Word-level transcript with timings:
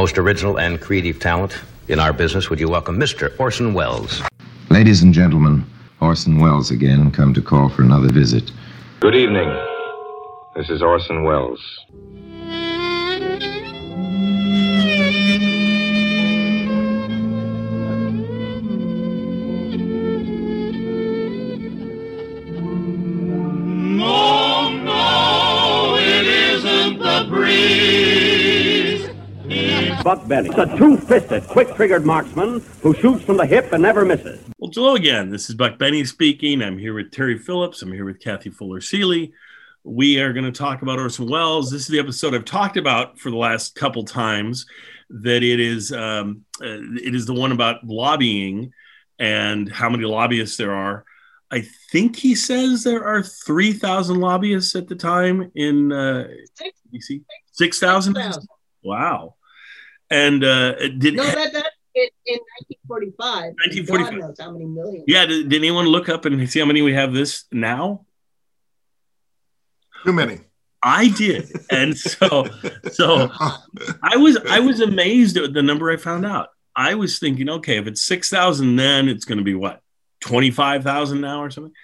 most 0.00 0.16
original 0.16 0.58
and 0.58 0.80
creative 0.80 1.18
talent 1.20 1.60
in 1.88 2.00
our 2.00 2.10
business. 2.10 2.48
Would 2.48 2.58
you 2.58 2.70
welcome 2.70 2.98
Mr. 2.98 3.38
Orson 3.38 3.74
Welles? 3.74 4.22
Ladies 4.70 5.02
and 5.02 5.12
gentlemen, 5.12 5.62
Orson 6.00 6.38
Welles 6.38 6.70
again, 6.70 7.10
come 7.10 7.34
to 7.34 7.42
call 7.42 7.68
for 7.68 7.82
another 7.82 8.10
visit. 8.10 8.50
Good 9.00 9.14
evening. 9.14 9.54
This 10.56 10.70
is 10.70 10.80
Orson 10.80 11.24
Welles. 11.24 11.60
Buck 30.02 30.26
Benny, 30.26 30.48
It's 30.48 30.58
a 30.58 30.76
two-fisted, 30.78 31.44
quick-triggered 31.44 32.06
marksman 32.06 32.60
who 32.82 32.94
shoots 32.94 33.22
from 33.22 33.36
the 33.36 33.44
hip 33.44 33.70
and 33.72 33.82
never 33.82 34.04
misses. 34.04 34.40
Well, 34.58 34.70
hello 34.74 34.94
again. 34.94 35.30
This 35.30 35.50
is 35.50 35.56
Buck 35.56 35.78
Benny 35.78 36.04
speaking. 36.04 36.62
I'm 36.62 36.78
here 36.78 36.94
with 36.94 37.10
Terry 37.10 37.36
Phillips. 37.36 37.82
I'm 37.82 37.92
here 37.92 38.06
with 38.06 38.18
Kathy 38.18 38.48
Fuller 38.48 38.80
Seeley. 38.80 39.32
We 39.84 40.18
are 40.20 40.32
going 40.32 40.46
to 40.46 40.52
talk 40.52 40.80
about 40.80 40.98
Orson 40.98 41.28
Welles. 41.28 41.70
This 41.70 41.82
is 41.82 41.88
the 41.88 41.98
episode 41.98 42.34
I've 42.34 42.46
talked 42.46 42.78
about 42.78 43.18
for 43.18 43.30
the 43.30 43.36
last 43.36 43.74
couple 43.74 44.04
times. 44.04 44.64
That 45.10 45.42
it 45.42 45.60
is, 45.60 45.92
um, 45.92 46.44
uh, 46.62 46.80
it 47.02 47.14
is 47.14 47.26
the 47.26 47.34
one 47.34 47.52
about 47.52 47.84
lobbying 47.84 48.72
and 49.18 49.70
how 49.70 49.90
many 49.90 50.04
lobbyists 50.04 50.56
there 50.56 50.72
are. 50.74 51.04
I 51.50 51.66
think 51.90 52.16
he 52.16 52.34
says 52.34 52.84
there 52.84 53.04
are 53.04 53.22
three 53.22 53.72
thousand 53.72 54.20
lobbyists 54.20 54.76
at 54.76 54.88
the 54.88 54.94
time 54.94 55.50
in 55.54 55.92
uh, 55.92 56.28
DC. 56.94 57.22
Six 57.52 57.80
thousand. 57.80 58.16
Wow. 58.82 59.34
And 60.10 60.42
uh, 60.44 60.74
did 60.88 61.14
No, 61.14 61.24
that 61.24 61.52
that 61.52 61.70
in, 61.94 62.08
in 62.26 62.38
1945. 62.88 63.54
1945. 63.54 64.10
God 64.12 64.20
knows 64.20 64.36
how 64.40 64.50
many 64.52 64.64
million. 64.64 65.04
yeah? 65.06 65.26
Did, 65.26 65.48
did 65.48 65.58
anyone 65.58 65.86
look 65.86 66.08
up 66.08 66.24
and 66.24 66.48
see 66.48 66.58
how 66.60 66.66
many 66.66 66.82
we 66.82 66.94
have 66.94 67.12
this 67.12 67.44
now? 67.52 68.04
Too 70.04 70.12
many. 70.12 70.40
I 70.82 71.08
did, 71.08 71.52
and 71.70 71.96
so 71.96 72.48
so 72.92 73.28
I 74.02 74.16
was 74.16 74.38
I 74.48 74.60
was 74.60 74.80
amazed 74.80 75.36
at 75.36 75.52
the 75.52 75.62
number 75.62 75.90
I 75.90 75.96
found 75.96 76.24
out. 76.24 76.48
I 76.74 76.94
was 76.94 77.18
thinking, 77.18 77.50
okay, 77.50 77.76
if 77.76 77.86
it's 77.86 78.02
six 78.02 78.30
thousand, 78.30 78.76
then 78.76 79.08
it's 79.08 79.26
going 79.26 79.38
to 79.38 79.44
be 79.44 79.54
what 79.54 79.82
twenty 80.20 80.50
five 80.50 80.82
thousand 80.82 81.20
now 81.20 81.42
or 81.42 81.50
something. 81.50 81.74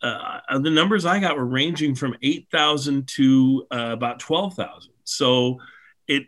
Uh, 0.00 0.40
the 0.58 0.70
numbers 0.70 1.04
I 1.04 1.20
got 1.20 1.36
were 1.36 1.44
ranging 1.44 1.94
from 1.94 2.16
eight 2.22 2.48
thousand 2.50 3.06
to 3.08 3.66
uh, 3.70 3.90
about 3.92 4.18
twelve 4.18 4.54
thousand. 4.54 4.92
So 5.04 5.58
it 6.08 6.24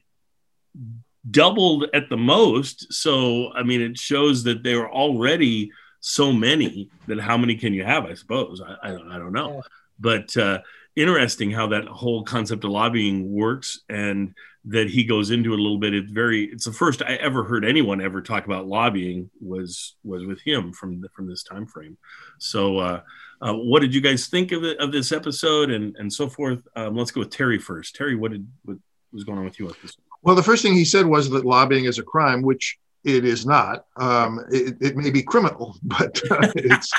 doubled 1.30 1.86
at 1.94 2.08
the 2.08 2.16
most. 2.16 2.92
So 2.92 3.52
I 3.52 3.62
mean, 3.62 3.80
it 3.80 3.98
shows 3.98 4.44
that 4.44 4.62
there 4.62 4.80
were 4.80 4.92
already 4.92 5.70
so 6.00 6.32
many 6.32 6.90
that 7.06 7.20
how 7.20 7.36
many 7.36 7.56
can 7.56 7.72
you 7.72 7.84
have? 7.84 8.04
I 8.04 8.14
suppose? 8.14 8.60
I, 8.60 8.88
I 8.88 8.92
don't 8.92 9.10
I 9.10 9.18
don't 9.18 9.32
know, 9.32 9.62
but 9.98 10.36
uh, 10.36 10.58
interesting 10.96 11.50
how 11.50 11.68
that 11.68 11.86
whole 11.86 12.22
concept 12.24 12.64
of 12.64 12.70
lobbying 12.70 13.30
works 13.32 13.80
and 13.88 14.34
that 14.66 14.88
he 14.88 15.04
goes 15.04 15.30
into 15.30 15.52
it 15.52 15.58
a 15.58 15.62
little 15.62 15.78
bit. 15.78 15.94
It's 15.94 16.10
very 16.10 16.44
it's 16.44 16.64
the 16.64 16.72
first 16.72 17.02
i 17.02 17.14
ever 17.16 17.44
heard 17.44 17.64
anyone 17.64 18.00
ever 18.00 18.22
talk 18.22 18.46
about 18.46 18.66
lobbying 18.66 19.30
was 19.40 19.96
was 20.04 20.24
with 20.24 20.40
him 20.40 20.72
from 20.72 21.00
the, 21.00 21.08
from 21.10 21.28
this 21.28 21.42
time 21.42 21.66
frame. 21.66 21.98
So 22.38 22.78
uh, 22.78 23.00
uh, 23.42 23.54
what 23.54 23.80
did 23.80 23.94
you 23.94 24.00
guys 24.00 24.26
think 24.28 24.52
of 24.52 24.64
it 24.64 24.78
of 24.78 24.92
this 24.92 25.12
episode 25.12 25.70
and 25.70 25.96
and 25.98 26.12
so 26.12 26.28
forth? 26.28 26.66
Um, 26.76 26.96
let's 26.96 27.10
go 27.10 27.20
with 27.20 27.30
terry 27.30 27.58
first. 27.58 27.94
Terry 27.94 28.16
what 28.16 28.32
did 28.32 28.46
what 28.64 28.78
was 29.12 29.24
going 29.24 29.38
on 29.38 29.44
with 29.44 29.58
you 29.58 29.66
with 29.66 29.80
this 29.82 29.96
Well, 30.24 30.34
the 30.34 30.42
first 30.42 30.62
thing 30.62 30.72
he 30.72 30.86
said 30.86 31.04
was 31.04 31.28
that 31.30 31.44
lobbying 31.44 31.84
is 31.84 31.98
a 31.98 32.02
crime, 32.02 32.40
which 32.40 32.78
it 33.04 33.26
is 33.26 33.44
not. 33.44 33.84
Um, 33.98 34.40
it, 34.50 34.76
it 34.80 34.96
may 34.96 35.10
be 35.10 35.22
criminal, 35.22 35.76
but 35.82 36.18
uh, 36.30 36.50
it's 36.56 36.90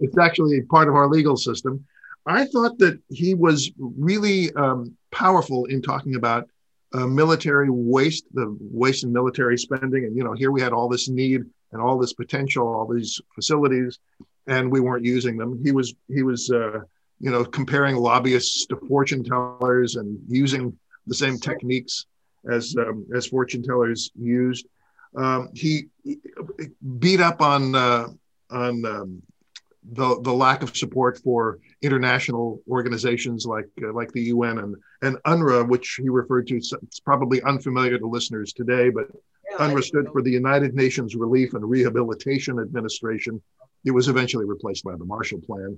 it's 0.00 0.18
actually 0.18 0.62
part 0.62 0.88
of 0.88 0.94
our 0.94 1.06
legal 1.06 1.36
system. 1.36 1.84
I 2.24 2.46
thought 2.46 2.78
that 2.78 2.98
he 3.10 3.34
was 3.34 3.70
really 3.78 4.52
um, 4.54 4.96
powerful 5.10 5.66
in 5.66 5.82
talking 5.82 6.14
about 6.14 6.48
uh, 6.94 7.06
military 7.06 7.68
waste, 7.68 8.24
the 8.32 8.56
waste 8.60 9.04
in 9.04 9.12
military 9.12 9.58
spending, 9.58 10.04
and 10.04 10.16
you 10.16 10.24
know, 10.24 10.32
here 10.32 10.50
we 10.50 10.62
had 10.62 10.72
all 10.72 10.88
this 10.88 11.08
need 11.08 11.42
and 11.72 11.82
all 11.82 11.98
this 11.98 12.14
potential, 12.14 12.66
all 12.66 12.86
these 12.86 13.20
facilities, 13.34 13.98
and 14.46 14.70
we 14.72 14.80
weren't 14.80 15.04
using 15.04 15.36
them. 15.36 15.60
He 15.62 15.72
was 15.72 15.94
he 16.08 16.22
was 16.22 16.50
uh, 16.50 16.80
you 17.20 17.30
know 17.30 17.44
comparing 17.44 17.96
lobbyists 17.96 18.64
to 18.66 18.76
fortune 18.88 19.22
tellers 19.24 19.96
and 19.96 20.18
using 20.26 20.78
the 21.06 21.14
same 21.14 21.38
techniques 21.38 22.06
as 22.50 22.74
um, 22.78 23.06
as 23.14 23.26
fortune 23.26 23.62
tellers 23.62 24.10
used. 24.18 24.66
Um, 25.16 25.50
he, 25.54 25.88
he 26.04 26.18
beat 26.98 27.20
up 27.20 27.42
on 27.42 27.74
uh, 27.74 28.08
on 28.50 28.84
um, 28.84 29.22
the 29.90 30.20
the 30.22 30.32
lack 30.32 30.62
of 30.62 30.76
support 30.76 31.18
for 31.18 31.58
international 31.82 32.62
organizations 32.68 33.46
like 33.46 33.68
uh, 33.82 33.92
like 33.92 34.12
the 34.12 34.22
UN 34.24 34.58
and 34.58 34.76
and 35.02 35.16
UNRRA, 35.24 35.68
which 35.68 35.98
he 36.00 36.08
referred 36.08 36.46
to. 36.48 36.56
It's 36.56 37.00
probably 37.00 37.42
unfamiliar 37.42 37.98
to 37.98 38.06
listeners 38.06 38.52
today, 38.52 38.90
but 38.90 39.08
UNRRA 39.58 39.82
stood 39.82 40.08
for 40.12 40.22
the 40.22 40.30
United 40.30 40.74
Nations 40.74 41.14
Relief 41.14 41.54
and 41.54 41.68
Rehabilitation 41.68 42.58
Administration. 42.58 43.42
It 43.84 43.90
was 43.90 44.08
eventually 44.08 44.44
replaced 44.44 44.84
by 44.84 44.94
the 44.94 45.04
Marshall 45.04 45.40
Plan. 45.40 45.76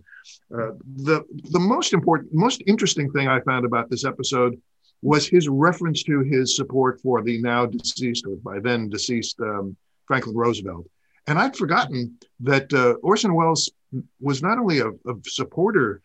Uh, 0.53 0.73
the 0.97 1.25
the 1.51 1.59
most 1.59 1.95
important, 1.95 2.33
most 2.35 2.63
interesting 2.67 3.11
thing 3.11 3.29
I 3.29 3.41
found 3.41 3.65
about 3.65 3.89
this 3.89 4.05
episode 4.05 4.61
was 5.03 5.29
his 5.29 5.49
reference 5.49 6.03
to 6.05 6.21
his 6.21 6.57
support 6.57 7.01
for 7.01 7.23
the 7.23 7.41
now 7.43 7.67
deceased, 7.67 8.27
or 8.27 8.37
by 8.37 8.59
then 8.61 8.89
deceased, 8.89 9.39
um, 9.41 9.77
Franklin 10.07 10.37
Roosevelt. 10.37 10.87
And 11.27 11.39
I'd 11.39 11.57
forgotten 11.57 12.19
that 12.41 12.73
uh, 12.73 12.95
Orson 13.03 13.35
Welles 13.35 13.71
was 14.21 14.43
not 14.43 14.59
only 14.59 14.81
a, 14.81 14.89
a 14.89 15.15
supporter 15.27 16.03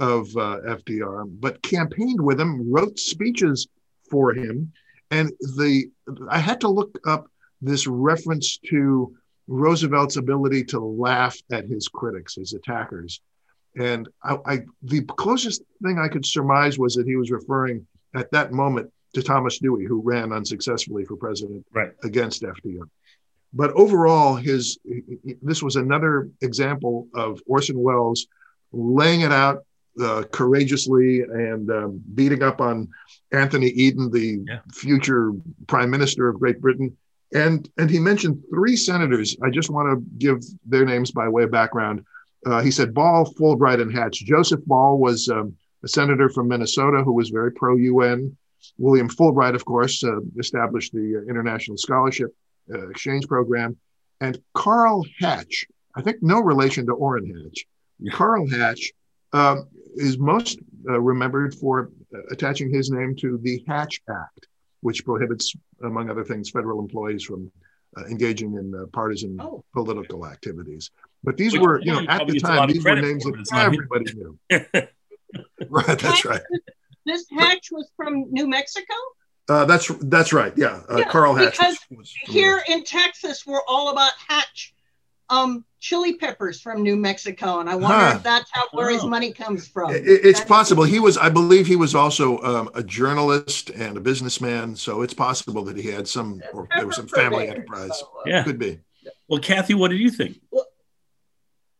of 0.00 0.26
uh, 0.36 0.58
FDR, 0.66 1.24
but 1.40 1.62
campaigned 1.62 2.20
with 2.20 2.40
him, 2.40 2.70
wrote 2.70 2.98
speeches 2.98 3.68
for 4.10 4.32
him. 4.32 4.72
And 5.10 5.30
the 5.56 5.90
I 6.28 6.38
had 6.38 6.60
to 6.62 6.68
look 6.68 6.98
up 7.06 7.26
this 7.60 7.86
reference 7.86 8.58
to 8.70 9.14
Roosevelt's 9.46 10.16
ability 10.16 10.64
to 10.64 10.80
laugh 10.80 11.36
at 11.50 11.66
his 11.66 11.88
critics, 11.88 12.36
his 12.36 12.54
attackers. 12.54 13.20
And 13.76 14.08
I, 14.22 14.36
I, 14.46 14.58
the 14.82 15.02
closest 15.02 15.62
thing 15.82 15.98
I 15.98 16.08
could 16.08 16.26
surmise 16.26 16.78
was 16.78 16.94
that 16.94 17.06
he 17.06 17.16
was 17.16 17.30
referring 17.30 17.86
at 18.14 18.30
that 18.32 18.52
moment 18.52 18.90
to 19.14 19.22
Thomas 19.22 19.58
Dewey, 19.58 19.84
who 19.84 20.00
ran 20.02 20.32
unsuccessfully 20.32 21.04
for 21.04 21.16
president 21.16 21.66
right. 21.72 21.92
against 22.02 22.42
FDR. 22.42 22.88
But 23.52 23.72
overall, 23.72 24.36
his 24.36 24.78
this 25.42 25.62
was 25.62 25.76
another 25.76 26.30
example 26.40 27.08
of 27.14 27.40
Orson 27.46 27.78
Welles 27.78 28.26
laying 28.72 29.20
it 29.20 29.32
out 29.32 29.64
uh, 30.02 30.22
courageously 30.32 31.20
and 31.20 31.70
um, 31.70 32.02
beating 32.14 32.42
up 32.42 32.62
on 32.62 32.88
Anthony 33.32 33.66
Eden, 33.68 34.10
the 34.10 34.42
Yeah. 34.46 34.60
future 34.72 35.32
prime 35.66 35.90
minister 35.90 36.28
of 36.30 36.38
Great 36.40 36.60
Britain. 36.62 36.96
And 37.34 37.68
and 37.76 37.90
he 37.90 37.98
mentioned 37.98 38.42
three 38.54 38.76
senators. 38.76 39.36
I 39.42 39.50
just 39.50 39.68
want 39.70 39.86
to 39.90 40.04
give 40.18 40.38
their 40.66 40.86
names 40.86 41.10
by 41.10 41.28
way 41.28 41.42
of 41.44 41.50
background. 41.50 42.04
Uh, 42.46 42.62
he 42.62 42.70
said 42.70 42.92
Ball, 42.94 43.24
Fulbright, 43.38 43.80
and 43.82 43.92
Hatch. 43.94 44.24
Joseph 44.24 44.64
Ball 44.66 44.98
was 44.98 45.28
um, 45.28 45.54
a 45.84 45.88
senator 45.88 46.28
from 46.28 46.48
Minnesota 46.48 47.02
who 47.04 47.12
was 47.12 47.30
very 47.30 47.52
pro 47.52 47.76
UN. 47.76 48.36
William 48.78 49.08
Fulbright, 49.08 49.54
of 49.54 49.64
course, 49.64 50.04
uh, 50.04 50.20
established 50.38 50.92
the 50.92 51.16
uh, 51.24 51.30
International 51.30 51.76
Scholarship 51.76 52.34
uh, 52.72 52.88
Exchange 52.90 53.26
Program. 53.26 53.76
And 54.20 54.40
Carl 54.54 55.04
Hatch, 55.20 55.66
I 55.96 56.02
think 56.02 56.18
no 56.22 56.40
relation 56.40 56.86
to 56.86 56.92
Orrin 56.92 57.26
Hatch. 57.44 57.66
Carl 58.12 58.48
Hatch 58.48 58.92
um, 59.32 59.66
is 59.96 60.16
most 60.18 60.60
uh, 60.88 61.00
remembered 61.00 61.54
for 61.56 61.90
uh, 62.14 62.18
attaching 62.30 62.72
his 62.72 62.90
name 62.90 63.16
to 63.16 63.38
the 63.42 63.64
Hatch 63.66 64.00
Act, 64.08 64.46
which 64.80 65.04
prohibits, 65.04 65.52
among 65.84 66.08
other 66.08 66.24
things, 66.24 66.50
federal 66.50 66.78
employees 66.78 67.24
from 67.24 67.50
uh, 67.96 68.04
engaging 68.06 68.54
in 68.54 68.72
uh, 68.74 68.86
partisan 68.92 69.36
Oh. 69.40 69.64
political 69.74 70.24
activities. 70.26 70.90
But 71.24 71.36
these 71.36 71.52
Which 71.52 71.62
were, 71.62 71.80
you 71.80 71.92
know, 71.92 72.04
at 72.08 72.26
the 72.26 72.32
gets 72.34 72.44
a 72.44 72.48
lot 72.48 72.56
time, 72.60 72.68
these 72.68 72.84
were 72.84 72.94
names 73.00 73.24
for, 73.24 73.32
that 73.32 73.36
but 73.36 73.40
it's 73.40 73.52
not 73.52 73.66
him. 73.66 73.74
everybody 73.74 74.12
knew. 74.14 74.38
right, 75.88 75.98
that's 75.98 76.24
right. 76.24 76.42
This 77.06 77.24
hatch 77.36 77.68
was 77.72 77.90
from 77.96 78.26
New 78.30 78.46
Mexico. 78.48 78.94
Uh, 79.48 79.64
that's 79.64 79.88
that's 80.02 80.32
right. 80.32 80.52
Yeah, 80.56 80.82
uh, 80.88 80.98
Yeah, 80.98 81.04
Carl 81.10 81.34
Hatch. 81.34 81.52
because 81.58 81.78
was- 81.90 81.98
was- 81.98 82.14
Here 82.34 82.62
in 82.68 82.84
Texas, 82.84 83.44
we're 83.46 83.64
all 83.66 83.90
about 83.90 84.12
hatch 84.28 84.74
um, 85.30 85.64
chili 85.80 86.14
peppers 86.16 86.60
from 86.60 86.82
New 86.82 86.94
Mexico, 86.96 87.58
and 87.60 87.68
I 87.70 87.74
wonder 87.74 87.96
Huh. 87.96 88.14
if 88.16 88.22
that's 88.22 88.50
how 88.52 88.64
where 88.72 88.90
his 88.90 89.04
money 89.04 89.32
comes 89.32 89.66
from. 89.66 89.90
It- 89.90 90.04
it's 90.06 90.40
That's- 90.40 90.44
possible 90.44 90.84
he 90.84 91.00
was. 91.00 91.16
I 91.16 91.28
believe 91.30 91.66
he 91.66 91.74
was 91.76 91.94
also 91.94 92.38
um, 92.42 92.70
a 92.74 92.82
journalist 92.82 93.70
and 93.70 93.96
a 93.96 94.00
businessman. 94.00 94.76
So 94.76 95.00
it's 95.02 95.14
possible 95.14 95.64
that 95.64 95.76
he 95.76 95.90
had 95.90 96.06
some, 96.06 96.40
or 96.52 96.68
there 96.76 96.86
was 96.86 96.96
some 96.96 97.08
family 97.08 97.46
purveyor, 97.46 97.54
enterprise. 97.54 97.98
so, 97.98 98.06
uh, 98.18 98.22
yeah 98.26 98.44
Could 98.44 98.58
be. 98.58 98.78
well 99.28 99.40
kathy 99.40 99.74
what 99.74 99.88
did 99.90 100.00
you 100.00 100.10
think 100.10 100.38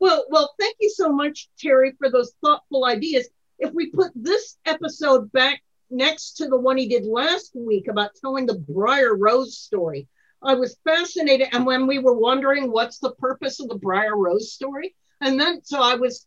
Well, 0.00 0.24
well, 0.30 0.52
thank 0.58 0.76
you 0.80 0.90
so 0.90 1.12
much, 1.12 1.48
Terry, 1.60 1.92
for 1.98 2.10
those 2.10 2.32
thoughtful 2.42 2.84
ideas. 2.86 3.28
If 3.62 3.72
we 3.72 3.90
put 3.90 4.10
this 4.14 4.58
episode 4.66 5.30
back 5.30 5.62
next 5.88 6.32
to 6.38 6.48
the 6.48 6.58
one 6.58 6.76
he 6.76 6.88
did 6.88 7.04
last 7.06 7.52
week 7.54 7.86
about 7.88 8.10
telling 8.20 8.46
the 8.46 8.58
Briar 8.58 9.14
Rose 9.16 9.56
story. 9.58 10.08
I 10.42 10.54
was 10.54 10.76
fascinated. 10.84 11.48
And 11.52 11.64
when 11.64 11.86
we 11.86 12.00
were 12.00 12.18
wondering 12.18 12.72
what's 12.72 12.98
the 12.98 13.12
purpose 13.12 13.60
of 13.60 13.68
the 13.68 13.76
Briar 13.76 14.16
Rose 14.16 14.52
story, 14.52 14.96
and 15.20 15.40
then 15.40 15.62
so 15.62 15.80
I 15.80 15.94
was 15.94 16.26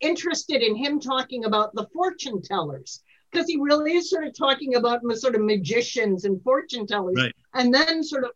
interested 0.00 0.60
in 0.62 0.74
him 0.74 0.98
talking 0.98 1.44
about 1.44 1.72
the 1.74 1.86
fortune 1.92 2.42
tellers 2.42 3.00
because 3.30 3.46
he 3.46 3.56
really 3.60 3.92
is 3.94 4.10
sort 4.10 4.26
of 4.26 4.36
talking 4.36 4.74
about 4.74 5.00
sort 5.16 5.36
of 5.36 5.42
magicians 5.42 6.24
and 6.24 6.42
fortune 6.42 6.86
tellers, 6.86 7.16
Right. 7.16 7.34
and 7.54 7.72
then 7.72 8.02
sort 8.02 8.24
of 8.24 8.32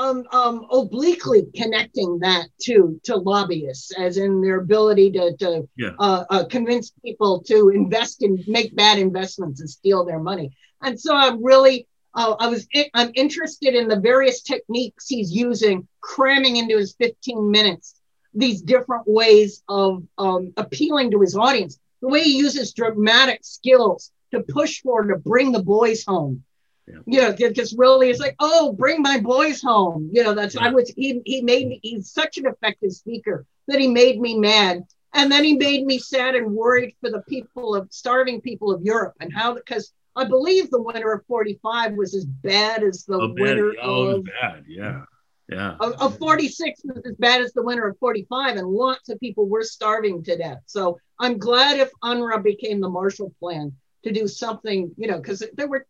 um, 0.00 0.24
um, 0.32 0.66
obliquely 0.70 1.42
connecting 1.54 2.18
that 2.20 2.46
to 2.66 3.00
to 3.04 3.16
lobbyists, 3.16 3.92
as 3.98 4.16
in 4.16 4.40
their 4.40 4.58
ability 4.60 5.10
to, 5.12 5.36
to 5.42 5.68
Yeah. 5.76 5.92
uh, 5.98 6.24
uh, 6.34 6.44
convince 6.56 6.86
people 7.04 7.32
to 7.50 7.56
invest 7.68 8.22
in 8.22 8.42
make 8.46 8.74
bad 8.74 8.98
investments 8.98 9.60
and 9.60 9.68
steal 9.78 10.04
their 10.04 10.22
money. 10.30 10.48
And 10.82 10.98
so 10.98 11.14
I'm 11.14 11.44
really 11.44 11.86
uh, 12.14 12.34
I 12.44 12.46
was 12.48 12.66
I'm 12.94 13.12
interested 13.14 13.74
in 13.74 13.88
the 13.88 14.00
various 14.00 14.38
techniques 14.42 15.06
he's 15.08 15.30
using, 15.32 15.86
cramming 16.00 16.56
into 16.56 16.76
his 16.76 16.94
15 16.98 17.50
minutes 17.50 17.94
these 18.32 18.62
different 18.62 19.04
ways 19.06 19.62
of 19.68 20.02
um, 20.16 20.52
appealing 20.56 21.10
to 21.10 21.20
his 21.20 21.36
audience. 21.36 21.78
The 22.00 22.08
way 22.08 22.22
he 22.22 22.38
uses 22.38 22.72
dramatic 22.72 23.40
skills 23.42 24.10
to 24.32 24.40
push 24.58 24.80
for 24.82 25.04
to 25.04 25.16
bring 25.16 25.52
the 25.52 25.62
boys 25.62 26.04
home. 26.06 26.44
Yeah. 26.92 26.98
You 27.06 27.20
know, 27.22 27.48
because 27.48 27.74
really 27.76 28.10
it's 28.10 28.20
like, 28.20 28.36
oh, 28.40 28.72
bring 28.72 29.02
my 29.02 29.18
boys 29.20 29.60
home. 29.62 30.10
You 30.12 30.24
know, 30.24 30.34
that's 30.34 30.56
I 30.56 30.70
was 30.70 30.90
he 30.96 31.20
he 31.24 31.42
made 31.42 31.68
me 31.68 31.80
he's 31.82 32.10
such 32.10 32.38
an 32.38 32.46
effective 32.46 32.92
speaker 32.92 33.46
that 33.68 33.80
he 33.80 33.88
made 33.88 34.20
me 34.20 34.38
mad. 34.38 34.82
And 35.12 35.30
then 35.30 35.42
he 35.42 35.56
made 35.56 35.84
me 35.86 35.98
sad 35.98 36.36
and 36.36 36.52
worried 36.52 36.94
for 37.00 37.10
the 37.10 37.22
people 37.28 37.74
of 37.74 37.88
starving 37.90 38.40
people 38.40 38.72
of 38.72 38.82
Europe 38.82 39.14
and 39.20 39.32
how 39.32 39.54
because 39.54 39.92
I 40.14 40.24
believe 40.24 40.70
the 40.70 40.80
winter 40.82 41.12
of 41.12 41.26
45 41.26 41.94
was 41.94 42.14
as 42.14 42.24
bad 42.26 42.82
as 42.82 43.04
the 43.04 43.16
Oh, 43.16 43.32
winter 43.36 43.74
Oh, 43.82 44.16
of 44.16 44.24
bad. 44.24 44.64
Yeah. 44.68 45.02
Yeah. 45.48 45.74
of, 45.80 45.94
of 46.00 46.16
46 46.18 46.82
was 46.84 47.02
as 47.04 47.16
bad 47.16 47.40
as 47.42 47.52
the 47.52 47.62
winter 47.64 47.88
of 47.88 47.98
45 47.98 48.56
and 48.56 48.68
lots 48.68 49.08
of 49.08 49.18
people 49.18 49.48
were 49.48 49.64
starving 49.64 50.22
to 50.22 50.36
death 50.38 50.60
so 50.66 50.96
i'm 51.18 51.38
glad 51.38 51.80
if 51.80 51.90
UNRRA 52.04 52.40
became 52.40 52.80
the 52.80 52.88
marshall 52.88 53.34
plan 53.40 53.72
to 54.04 54.12
do 54.12 54.28
something 54.28 54.92
you 54.96 55.08
know 55.08 55.18
because 55.18 55.42
there 55.54 55.66
were 55.66 55.84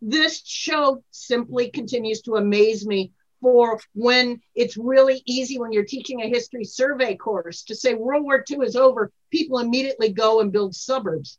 this 0.00 0.42
show 0.46 1.02
simply 1.10 1.70
continues 1.70 2.22
to 2.22 2.36
amaze 2.36 2.86
me 2.86 3.12
for 3.40 3.80
when 3.94 4.40
it's 4.54 4.76
really 4.76 5.22
easy 5.26 5.58
when 5.58 5.72
you're 5.72 5.84
teaching 5.84 6.20
a 6.22 6.28
history 6.28 6.64
survey 6.64 7.16
course 7.16 7.62
to 7.64 7.74
say 7.74 7.94
world 7.94 8.24
war 8.24 8.44
ii 8.50 8.58
is 8.62 8.76
over 8.76 9.12
people 9.30 9.58
immediately 9.58 10.10
go 10.12 10.40
and 10.40 10.52
build 10.52 10.74
suburbs 10.74 11.38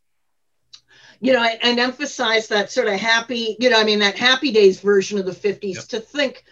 you 1.20 1.32
know 1.32 1.42
and 1.42 1.78
emphasize 1.78 2.48
that 2.48 2.70
sort 2.70 2.88
of 2.88 2.94
happy 2.94 3.56
you 3.60 3.70
know 3.70 3.78
i 3.78 3.84
mean 3.84 4.00
that 4.00 4.16
happy 4.16 4.52
days 4.52 4.80
version 4.80 5.18
of 5.18 5.26
the 5.26 5.32
50s 5.32 5.76
Yep. 5.76 5.84
to 5.88 6.00
think 6.00 6.44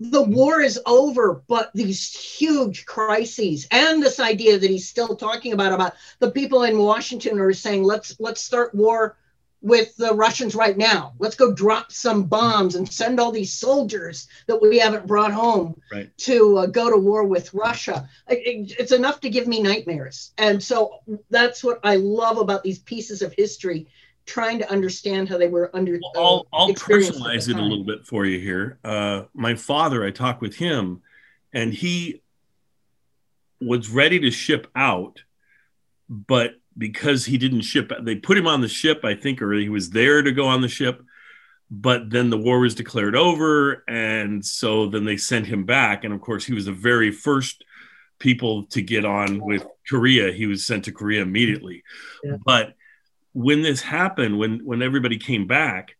the 0.00 0.22
war 0.22 0.60
is 0.60 0.80
over 0.86 1.42
but 1.48 1.70
these 1.74 2.12
huge 2.12 2.84
crises 2.86 3.66
and 3.70 4.02
this 4.02 4.20
idea 4.20 4.58
that 4.58 4.70
he's 4.70 4.88
still 4.88 5.16
talking 5.16 5.52
about 5.52 5.72
about 5.72 5.94
the 6.18 6.30
people 6.30 6.62
in 6.64 6.78
washington 6.78 7.38
are 7.38 7.52
saying 7.52 7.82
let's 7.82 8.18
let's 8.18 8.40
start 8.40 8.74
war 8.74 9.16
with 9.64 9.96
the 9.96 10.12
russians 10.14 10.54
right 10.54 10.76
now 10.76 11.14
let's 11.18 11.34
go 11.34 11.50
drop 11.54 11.90
some 11.90 12.24
bombs 12.24 12.74
and 12.74 12.86
send 12.92 13.18
all 13.18 13.32
these 13.32 13.50
soldiers 13.52 14.28
that 14.46 14.60
we 14.60 14.78
haven't 14.78 15.06
brought 15.06 15.32
home 15.32 15.74
Right. 15.90 16.10
to 16.18 16.58
uh, 16.58 16.66
go 16.66 16.90
to 16.90 16.98
war 16.98 17.24
with 17.24 17.52
russia 17.54 18.06
It- 18.28 18.46
it- 18.46 18.76
it's 18.78 18.92
enough 18.92 19.20
to 19.20 19.30
give 19.30 19.46
me 19.46 19.62
nightmares 19.62 20.32
and 20.36 20.62
so 20.62 21.00
that's 21.30 21.64
what 21.64 21.80
i 21.82 21.96
love 21.96 22.36
about 22.36 22.62
these 22.62 22.80
pieces 22.80 23.22
of 23.22 23.32
history 23.32 23.86
trying 24.26 24.58
to 24.58 24.70
understand 24.70 25.30
how 25.30 25.38
they 25.38 25.48
were 25.48 25.70
under 25.74 25.98
Well, 26.14 26.24
I'll, 26.26 26.46
uh, 26.52 26.56
I'll 26.64 26.70
experienced 26.70 27.10
at 27.10 27.22
the 27.24 27.30
personalize 27.30 27.48
it 27.48 27.56
a 27.58 27.62
little 27.62 27.84
bit 27.84 28.06
for 28.06 28.24
you 28.26 28.38
here. 28.38 28.78
Uh, 28.82 29.24
my 29.34 29.54
father, 29.54 30.02
I 30.02 30.10
talked 30.10 30.40
with 30.40 30.56
him, 30.56 31.02
and 31.52 31.74
he 31.74 32.22
was 33.60 33.90
ready 33.90 34.18
to 34.20 34.30
ship 34.30 34.66
out, 34.74 35.22
but 36.08 36.54
because 36.76 37.24
he 37.24 37.38
didn't 37.38 37.62
ship, 37.62 37.92
they 38.02 38.16
put 38.16 38.38
him 38.38 38.46
on 38.46 38.60
the 38.60 38.68
ship, 38.68 39.04
I 39.04 39.14
think, 39.14 39.40
or 39.40 39.52
he 39.52 39.68
was 39.68 39.90
there 39.90 40.22
to 40.22 40.32
go 40.32 40.46
on 40.46 40.60
the 40.60 40.68
ship. 40.68 41.02
But 41.70 42.10
then 42.10 42.30
the 42.30 42.38
war 42.38 42.60
was 42.60 42.74
declared 42.74 43.16
over, 43.16 43.84
and 43.88 44.44
so 44.44 44.86
then 44.86 45.04
they 45.04 45.16
sent 45.16 45.46
him 45.46 45.64
back. 45.64 46.04
And 46.04 46.12
of 46.12 46.20
course, 46.20 46.44
he 46.44 46.52
was 46.52 46.66
the 46.66 46.72
very 46.72 47.10
first 47.10 47.64
people 48.18 48.64
to 48.66 48.82
get 48.82 49.04
on 49.04 49.40
with 49.40 49.66
Korea. 49.88 50.32
He 50.32 50.46
was 50.46 50.66
sent 50.66 50.84
to 50.84 50.92
Korea 50.92 51.22
immediately. 51.22 51.82
Yeah. 52.22 52.36
But 52.44 52.74
when 53.32 53.62
this 53.62 53.80
happened, 53.80 54.38
when 54.38 54.64
when 54.64 54.82
everybody 54.82 55.18
came 55.18 55.46
back, 55.46 55.96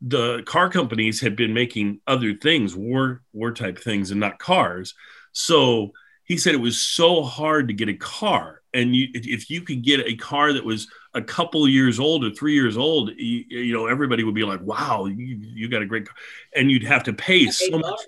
the 0.00 0.42
car 0.44 0.70
companies 0.70 1.20
had 1.20 1.36
been 1.36 1.52
making 1.52 2.00
other 2.06 2.34
things, 2.34 2.74
war 2.74 3.22
war 3.32 3.52
type 3.52 3.78
things, 3.78 4.10
and 4.10 4.20
not 4.20 4.38
cars. 4.38 4.94
So 5.32 5.92
he 6.24 6.38
said 6.38 6.54
it 6.54 6.58
was 6.58 6.80
so 6.80 7.22
hard 7.22 7.68
to 7.68 7.74
get 7.74 7.88
a 7.88 7.94
car, 7.94 8.59
and 8.72 8.94
you, 8.94 9.08
if 9.14 9.50
you 9.50 9.62
could 9.62 9.82
get 9.82 10.06
a 10.06 10.14
car 10.16 10.52
that 10.52 10.64
was 10.64 10.88
a 11.14 11.22
couple 11.22 11.68
years 11.68 11.98
old 11.98 12.24
or 12.24 12.30
three 12.30 12.54
years 12.54 12.76
old, 12.76 13.10
you, 13.16 13.44
you 13.48 13.72
know 13.72 13.86
everybody 13.86 14.24
would 14.24 14.34
be 14.34 14.44
like, 14.44 14.60
"Wow, 14.62 15.06
you, 15.06 15.38
you 15.40 15.68
got 15.68 15.82
a 15.82 15.86
great 15.86 16.06
car," 16.06 16.14
and 16.54 16.70
you'd 16.70 16.84
have 16.84 17.04
to 17.04 17.12
pay 17.12 17.46
so 17.46 17.78
much 17.78 18.00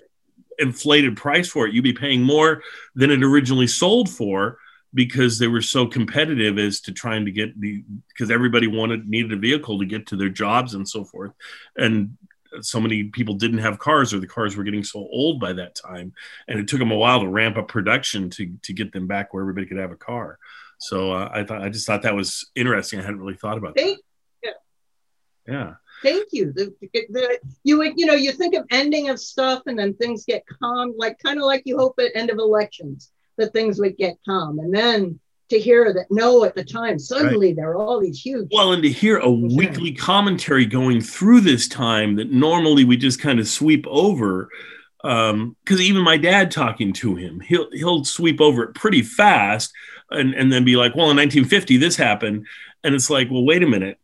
inflated 0.59 1.17
price 1.17 1.49
for 1.49 1.67
it. 1.67 1.73
You'd 1.73 1.83
be 1.83 1.93
paying 1.93 2.23
more 2.23 2.61
than 2.95 3.11
it 3.11 3.23
originally 3.23 3.67
sold 3.67 4.09
for 4.09 4.57
because 4.93 5.39
they 5.39 5.47
were 5.47 5.61
so 5.61 5.87
competitive 5.87 6.59
as 6.59 6.79
to 6.81 6.91
trying 6.91 7.25
to 7.25 7.31
get 7.31 7.59
the 7.59 7.83
because 8.09 8.31
everybody 8.31 8.67
wanted 8.67 9.07
needed 9.07 9.33
a 9.33 9.37
vehicle 9.37 9.79
to 9.79 9.85
get 9.85 10.07
to 10.07 10.15
their 10.15 10.29
jobs 10.29 10.75
and 10.75 10.87
so 10.87 11.03
forth 11.03 11.31
and 11.77 12.15
so 12.61 12.79
many 12.79 13.05
people 13.05 13.35
didn't 13.35 13.59
have 13.59 13.79
cars 13.79 14.13
or 14.13 14.19
the 14.19 14.27
cars 14.27 14.55
were 14.55 14.63
getting 14.63 14.83
so 14.83 14.99
old 14.99 15.39
by 15.39 15.53
that 15.53 15.75
time. 15.75 16.13
And 16.47 16.59
it 16.59 16.67
took 16.67 16.79
them 16.79 16.91
a 16.91 16.97
while 16.97 17.19
to 17.21 17.27
ramp 17.27 17.57
up 17.57 17.67
production 17.67 18.29
to 18.31 18.55
to 18.63 18.73
get 18.73 18.91
them 18.91 19.07
back 19.07 19.33
where 19.33 19.41
everybody 19.41 19.65
could 19.67 19.77
have 19.77 19.91
a 19.91 19.95
car. 19.95 20.37
So 20.79 21.13
uh, 21.13 21.29
i 21.31 21.43
thought 21.43 21.61
i 21.61 21.69
just 21.69 21.87
thought 21.87 22.01
that 22.03 22.15
was 22.15 22.49
interesting. 22.55 22.99
I 22.99 23.03
hadn't 23.03 23.19
really 23.19 23.35
thought 23.35 23.57
about 23.57 23.75
that. 23.75 23.81
Thank, 23.81 23.99
yeah. 25.47 25.73
Thank 26.01 26.27
you. 26.31 26.51
The, 26.53 26.73
the, 26.81 27.39
you 27.63 27.77
would- 27.77 27.93
you 27.97 28.05
know 28.05 28.13
you 28.13 28.31
think 28.31 28.55
of 28.55 28.65
ending 28.71 29.09
of 29.09 29.19
stuff 29.19 29.63
and 29.67 29.77
then 29.77 29.93
things 29.93 30.25
get 30.25 30.43
calm, 30.61 30.93
like 30.97 31.17
kind 31.19 31.37
of 31.39 31.45
like 31.45 31.63
you 31.65 31.77
hope 31.77 31.95
at 31.99 32.11
end 32.15 32.29
of 32.29 32.37
elections 32.37 33.11
that 33.37 33.53
things 33.53 33.79
would 33.79 33.97
get 33.97 34.15
calm, 34.27 34.59
and 34.59 34.73
then 34.73 35.19
to 35.49 35.59
hear 35.59 35.93
that 35.93 36.07
no 36.09 36.43
at 36.43 36.55
the 36.55 36.63
time 36.63 36.97
suddenly 36.97 37.53
there 37.53 37.71
are 37.71 37.77
all 37.77 37.99
these 37.99 38.19
huge. 38.19 38.49
Well, 38.51 38.73
and 38.73 38.83
to 38.83 38.89
hear 38.89 39.17
a 39.17 39.29
weekly 39.29 39.91
commentary 39.91 40.65
going 40.65 41.01
through 41.01 41.41
this 41.41 41.67
time 41.67 42.15
that 42.15 42.31
normally 42.31 42.83
we 42.85 42.97
just 42.97 43.21
kind 43.21 43.39
of 43.39 43.47
sweep 43.47 43.85
over, 43.87 44.49
um, 45.03 45.55
because 45.63 45.81
even 45.81 46.01
my 46.01 46.17
dad 46.17 46.51
talking 46.51 46.93
to 46.93 47.15
him, 47.15 47.39
he'll 47.41 47.69
he'll 47.71 48.03
sweep 48.03 48.41
over 48.41 48.63
it 48.63 48.75
pretty 48.75 49.01
fast, 49.01 49.71
and 50.09 50.33
and 50.33 50.51
then 50.51 50.65
be 50.65 50.75
like, 50.75 50.95
well, 50.95 51.11
in 51.11 51.17
1950 51.17 51.77
this 51.77 51.95
happened, 51.95 52.47
and 52.83 52.95
it's 52.95 53.09
like, 53.09 53.29
well, 53.29 53.45
wait 53.45 53.63
a 53.63 53.67
minute, 53.67 53.99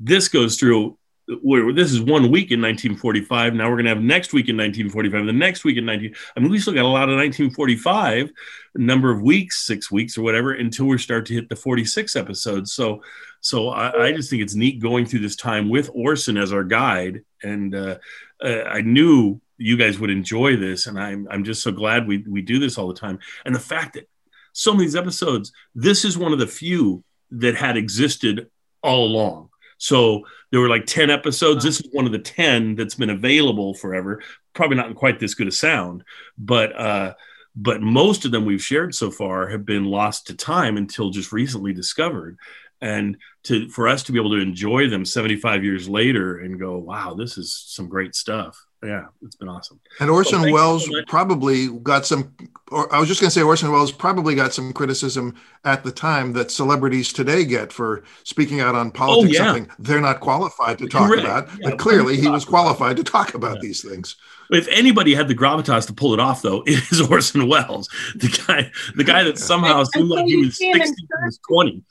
this 0.00 0.28
goes 0.28 0.56
through. 0.56 0.97
Where 1.42 1.72
this 1.72 1.92
is 1.92 2.00
one 2.00 2.30
week 2.30 2.52
in 2.52 2.62
1945. 2.62 3.54
Now 3.54 3.68
we're 3.68 3.76
going 3.76 3.84
to 3.84 3.90
have 3.90 4.00
next 4.00 4.32
week 4.32 4.48
in 4.48 4.56
1945. 4.56 5.26
The 5.26 5.32
next 5.32 5.64
week 5.64 5.76
in 5.76 5.84
19. 5.84 6.14
I 6.36 6.40
mean, 6.40 6.50
we 6.50 6.58
still 6.58 6.72
got 6.72 6.84
a 6.84 6.88
lot 6.88 7.10
of 7.10 7.16
1945, 7.16 8.30
number 8.76 9.10
of 9.10 9.20
weeks, 9.20 9.66
six 9.66 9.90
weeks 9.90 10.16
or 10.16 10.22
whatever, 10.22 10.52
until 10.52 10.86
we 10.86 10.96
start 10.96 11.26
to 11.26 11.34
hit 11.34 11.50
the 11.50 11.56
46 11.56 12.16
episodes. 12.16 12.72
So, 12.72 13.02
so 13.42 13.68
I, 13.68 14.06
I 14.06 14.12
just 14.12 14.30
think 14.30 14.42
it's 14.42 14.54
neat 14.54 14.80
going 14.80 15.04
through 15.04 15.20
this 15.20 15.36
time 15.36 15.68
with 15.68 15.90
Orson 15.92 16.38
as 16.38 16.52
our 16.52 16.64
guide, 16.64 17.20
and 17.42 17.74
uh, 17.74 17.98
uh, 18.42 18.62
I 18.62 18.80
knew 18.80 19.40
you 19.58 19.76
guys 19.76 19.98
would 19.98 20.10
enjoy 20.10 20.56
this, 20.56 20.86
and 20.86 20.98
I'm 20.98 21.28
I'm 21.30 21.44
just 21.44 21.62
so 21.62 21.72
glad 21.72 22.06
we 22.06 22.24
we 22.26 22.40
do 22.40 22.58
this 22.58 22.78
all 22.78 22.88
the 22.88 22.94
time. 22.94 23.18
And 23.44 23.54
the 23.54 23.60
fact 23.60 23.94
that 23.94 24.08
so 24.52 24.72
many 24.72 24.84
of 24.84 24.92
these 24.92 24.96
episodes, 24.96 25.52
this 25.74 26.04
is 26.04 26.16
one 26.16 26.32
of 26.32 26.38
the 26.38 26.46
few 26.46 27.04
that 27.32 27.54
had 27.54 27.76
existed 27.76 28.48
all 28.82 29.04
along. 29.04 29.50
So 29.78 30.26
there 30.50 30.60
were 30.60 30.68
like 30.68 30.86
10 30.86 31.10
episodes. 31.10 31.64
This 31.64 31.80
is 31.80 31.88
one 31.92 32.06
of 32.06 32.12
the 32.12 32.18
10 32.18 32.74
that's 32.74 32.96
been 32.96 33.10
available 33.10 33.74
forever. 33.74 34.22
Probably 34.52 34.76
not 34.76 34.88
in 34.88 34.94
quite 34.94 35.18
this 35.18 35.34
good 35.34 35.48
a 35.48 35.52
sound, 35.52 36.04
but 36.36 36.78
uh, 36.78 37.14
but 37.56 37.80
most 37.80 38.24
of 38.24 38.30
them 38.30 38.44
we've 38.44 38.62
shared 38.62 38.94
so 38.94 39.10
far 39.10 39.48
have 39.48 39.64
been 39.64 39.84
lost 39.84 40.26
to 40.26 40.34
time 40.34 40.76
until 40.76 41.10
just 41.10 41.32
recently 41.32 41.72
discovered. 41.72 42.38
And 42.80 43.16
to 43.44 43.68
for 43.70 43.88
us 43.88 44.04
to 44.04 44.12
be 44.12 44.18
able 44.18 44.30
to 44.30 44.42
enjoy 44.42 44.88
them 44.88 45.04
75 45.04 45.64
years 45.64 45.88
later 45.88 46.38
and 46.38 46.60
go, 46.60 46.78
wow, 46.78 47.14
this 47.14 47.36
is 47.36 47.52
some 47.52 47.88
great 47.88 48.14
stuff. 48.14 48.67
Yeah, 48.80 49.06
it's 49.22 49.34
been 49.34 49.48
awesome. 49.48 49.80
And 49.98 50.08
Orson 50.08 50.40
Well, 50.42 50.52
Welles 50.52 50.84
so 50.86 50.92
probably 51.08 51.66
got 51.80 52.06
some, 52.06 52.32
or 52.70 52.92
I 52.94 53.00
was 53.00 53.08
just 53.08 53.20
going 53.20 53.28
to 53.28 53.34
say 53.34 53.42
Orson 53.42 53.72
Welles 53.72 53.90
probably 53.90 54.36
got 54.36 54.54
some 54.54 54.72
criticism 54.72 55.34
at 55.64 55.82
the 55.82 55.90
time 55.90 56.32
that 56.34 56.52
celebrities 56.52 57.12
today 57.12 57.44
get 57.44 57.72
for 57.72 58.04
speaking 58.22 58.60
out 58.60 58.76
on 58.76 58.92
politics, 58.92 59.36
Oh, 59.40 59.42
yeah. 59.42 59.52
something 59.52 59.70
they're 59.80 60.00
not 60.00 60.20
qualified 60.20 60.78
to 60.78 60.86
talk 60.86 61.08
Correct. 61.08 61.24
about. 61.24 61.48
Yeah, 61.58 61.70
but 61.70 61.78
clearly 61.80 62.16
he 62.20 62.28
was 62.28 62.44
talk 62.44 62.50
about 62.50 62.62
qualified 62.76 62.96
to 62.98 63.02
talk 63.04 63.34
about 63.34 63.56
Yeah. 63.56 63.62
these 63.62 63.82
things. 63.82 64.14
If 64.50 64.68
anybody 64.68 65.12
had 65.12 65.26
the 65.26 65.34
gravitas 65.34 65.86
to 65.88 65.92
pull 65.92 66.14
it 66.14 66.20
off, 66.20 66.42
though, 66.42 66.62
it 66.66 66.80
is 66.92 67.00
Orson 67.00 67.48
Welles, 67.48 67.88
the 68.14 68.28
guy, 68.46 68.70
the 68.94 69.02
guy 69.04 69.24
that 69.24 69.38
somehow 69.38 69.80
And- 69.80 69.88
seemed 69.88 70.08
like 70.08 70.26
he 70.26 70.36
was 70.36 70.56
see 70.56 70.70
him 70.70 70.78
60, 70.78 70.94
he 71.00 71.24
was 71.24 71.40
20. 71.48 71.84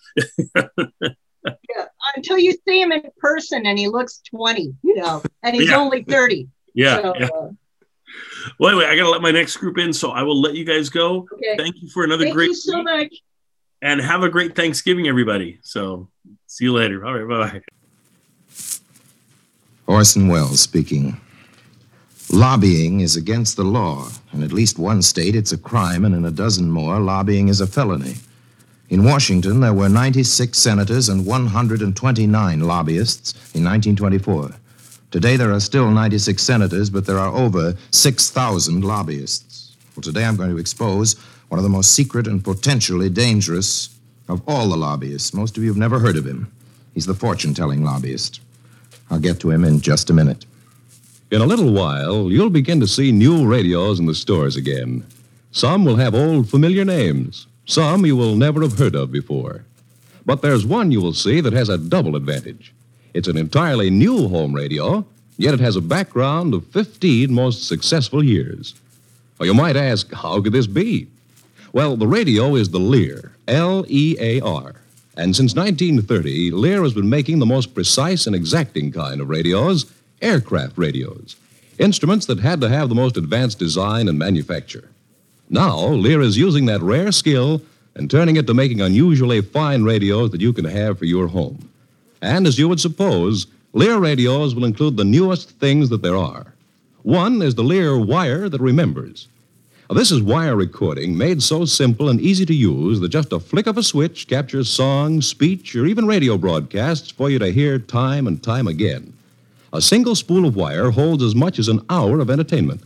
Yeah, 1.46 1.86
until 2.16 2.38
you 2.38 2.54
see 2.68 2.82
him 2.82 2.92
in 2.92 3.04
person 3.20 3.66
and 3.66 3.80
he 3.80 3.88
looks 3.88 4.22
20, 4.32 4.74
you 4.84 4.96
know, 4.96 5.22
and 5.44 5.56
he's 5.60 5.70
Yeah. 5.70 5.78
only 5.78 6.04
30. 6.04 6.48
Yeah. 6.78 7.02
So, 7.02 7.14
yeah. 7.20 7.26
uh, 7.26 7.50
Well, 8.60 8.70
anyway, 8.72 8.86
I 8.86 8.96
got 8.96 9.04
to 9.04 9.10
let 9.10 9.22
my 9.22 9.32
next 9.32 9.58
group 9.58 9.78
in, 9.80 9.92
so 9.92 10.12
I 10.12 10.22
will 10.22 10.40
let 10.40 10.54
you 10.56 10.64
guys 10.64 10.90
go. 10.90 11.28
okay. 11.34 11.58
Thank 11.58 11.82
you 11.82 11.90
for 11.90 12.04
another 12.04 12.26
Thank 12.26 12.36
great 12.36 12.50
you 12.50 12.56
so 12.56 12.78
week, 12.78 12.84
much. 12.86 13.14
and 13.82 14.00
have 14.00 14.22
a 14.24 14.30
great 14.30 14.56
Thanksgiving, 14.56 15.08
everybody. 15.08 15.60
So, 15.64 16.08
see 16.46 16.66
you 16.66 16.74
later. 16.74 17.04
All 17.06 17.14
right, 17.18 17.28
bye 17.28 17.60
bye. 17.60 17.62
Orson 19.88 20.28
Welles 20.28 20.62
speaking. 20.62 21.20
Lobbying 22.32 23.00
is 23.00 23.16
against 23.16 23.56
the 23.56 23.64
law. 23.64 24.10
In 24.34 24.44
at 24.44 24.52
least 24.52 24.78
one 24.78 25.02
state, 25.02 25.36
it's 25.36 25.54
a 25.54 25.58
crime, 25.58 26.04
and 26.06 26.14
in 26.14 26.26
a 26.26 26.32
dozen 26.32 26.70
more, 26.70 27.00
lobbying 27.00 27.48
is 27.48 27.62
a 27.62 27.68
felony. 27.68 28.16
In 28.90 29.04
Washington, 29.04 29.62
there 29.62 29.74
were 29.74 29.90
96 29.90 30.58
senators 30.58 31.10
and 31.10 31.26
129 31.26 32.60
lobbyists 32.62 33.32
in 33.56 33.64
1924. 33.64 34.52
Today, 35.10 35.38
there 35.38 35.54
are 35.54 35.60
still 35.62 35.90
96 35.90 36.42
senators, 36.42 36.90
but 36.90 37.06
there 37.06 37.18
are 37.18 37.34
over 37.34 37.76
6,000 37.92 38.84
lobbyists. 38.84 39.76
Well, 39.96 40.04
today 40.04 40.26
I'm 40.26 40.36
going 40.36 40.52
to 40.52 40.58
expose 40.58 41.16
one 41.48 41.60
of 41.60 41.64
the 41.64 41.70
most 41.70 41.94
secret 41.94 42.28
and 42.28 42.44
potentially 42.44 43.10
dangerous 43.10 43.90
of 44.28 44.42
all 44.48 44.68
the 44.68 44.76
lobbyists. 44.76 45.34
Most 45.34 45.56
of 45.58 45.64
you 45.64 45.70
have 45.70 45.78
never 45.78 46.00
heard 46.00 46.18
of 46.18 46.26
him. 46.26 46.52
He's 46.94 47.06
the 47.06 47.14
fortune 47.14 47.54
telling 47.54 47.84
lobbyist. 47.84 48.42
I'll 49.10 49.20
get 49.20 49.40
to 49.40 49.50
him 49.50 49.64
in 49.64 49.80
just 49.80 50.10
a 50.10 50.14
minute. 50.14 50.46
In 51.32 51.42
a 51.42 51.46
little 51.46 51.72
while, 51.72 52.30
you'll 52.30 52.50
begin 52.50 52.80
to 52.82 52.88
see 52.88 53.12
new 53.12 53.48
radios 53.48 54.00
in 54.00 54.08
the 54.08 54.16
stores 54.16 54.58
again. 54.58 55.06
Some 55.52 55.86
will 55.86 55.96
have 55.96 56.16
old 56.16 56.50
familiar 56.50 56.84
names, 56.84 57.48
some 57.66 58.06
you 58.06 58.16
will 58.16 58.36
never 58.36 58.62
have 58.62 58.78
heard 58.78 58.96
of 58.96 59.12
before. 59.12 59.64
But 60.26 60.42
there's 60.42 60.66
one 60.66 60.92
you 60.92 61.02
will 61.02 61.14
see 61.14 61.40
that 61.40 61.54
has 61.54 61.70
a 61.70 61.78
double 61.78 62.16
advantage. 62.18 62.74
It's 63.18 63.28
an 63.28 63.36
entirely 63.36 63.90
new 63.90 64.28
home 64.28 64.54
radio, 64.54 65.04
yet 65.38 65.56
it 65.56 65.60
has 65.60 65.76
a 65.76 65.82
background 65.82 66.54
of 66.54 66.68
15 66.68 67.34
most 67.34 67.68
successful 67.68 68.24
years. 68.24 68.76
Well, 69.40 69.48
you 69.48 69.56
might 69.56 69.76
ask, 69.76 70.14
how 70.14 70.40
could 70.40 70.54
this 70.54 70.68
be? 70.68 71.08
Well, 71.74 71.98
the 71.98 72.06
radio 72.06 72.54
is 72.54 72.70
the 72.70 72.80
Lear, 72.80 73.32
L 73.48 73.84
E 73.88 74.16
A 74.20 74.40
R. 74.42 74.76
And 75.16 75.36
since 75.36 75.56
1930, 75.56 76.52
Lear 76.52 76.84
has 76.84 76.94
been 76.94 77.10
making 77.10 77.40
the 77.40 77.48
most 77.48 77.74
precise 77.74 78.28
and 78.28 78.36
exacting 78.36 78.92
kind 78.92 79.20
of 79.20 79.30
radios 79.30 79.92
aircraft 80.22 80.78
radios, 80.78 81.38
instruments 81.80 82.28
that 82.28 82.42
had 82.42 82.62
to 82.62 82.70
have 82.70 82.88
the 82.88 82.94
most 82.94 83.18
advanced 83.18 83.58
design 83.58 84.08
and 84.08 84.20
manufacture. 84.20 84.90
Now, 85.50 85.88
Lear 85.88 86.22
is 86.22 86.38
using 86.38 86.68
that 86.68 86.84
rare 86.84 87.12
skill 87.12 87.64
and 87.96 88.12
turning 88.12 88.36
it 88.36 88.46
to 88.46 88.54
making 88.54 88.82
unusually 88.82 89.42
fine 89.42 89.82
radios 89.82 90.30
that 90.30 90.42
you 90.42 90.54
can 90.54 90.66
have 90.66 91.00
for 91.00 91.06
your 91.06 91.30
home. 91.30 91.68
And 92.22 92.48
as 92.48 92.58
you 92.58 92.68
would 92.68 92.80
suppose, 92.80 93.48
Lear 93.74 94.00
radios 94.00 94.56
will 94.56 94.66
include 94.66 94.98
the 94.98 95.06
newest 95.06 95.52
things 95.60 95.90
that 95.90 96.02
there 96.02 96.18
are. 96.18 96.54
One 97.04 97.42
is 97.42 97.56
the 97.56 97.64
Lear 97.64 97.98
wire 97.98 98.50
that 98.50 98.62
remembers. 98.62 99.28
This 99.90 100.12
is 100.12 100.22
wire 100.22 100.56
recording 100.56 101.18
made 101.18 101.42
so 101.42 101.64
simple 101.64 102.10
and 102.10 102.20
easy 102.20 102.46
to 102.46 102.54
use 102.54 103.00
that 103.00 103.10
just 103.10 103.32
a 103.32 103.40
flick 103.40 103.68
of 103.68 103.78
a 103.78 103.84
switch 103.84 104.28
captures 104.28 104.70
songs, 104.70 105.28
speech, 105.28 105.76
or 105.76 105.86
even 105.86 106.06
radio 106.06 106.38
broadcasts 106.38 107.10
for 107.10 107.30
you 107.30 107.40
to 107.40 107.52
hear 107.52 107.80
time 107.80 108.28
and 108.28 108.44
time 108.44 108.68
again. 108.68 109.14
A 109.72 109.82
single 109.82 110.16
spool 110.16 110.46
of 110.46 110.56
wire 110.56 110.92
holds 110.92 111.24
as 111.24 111.36
much 111.36 111.58
as 111.60 111.70
an 111.70 111.86
hour 111.90 112.20
of 112.20 112.30
entertainment. 112.30 112.82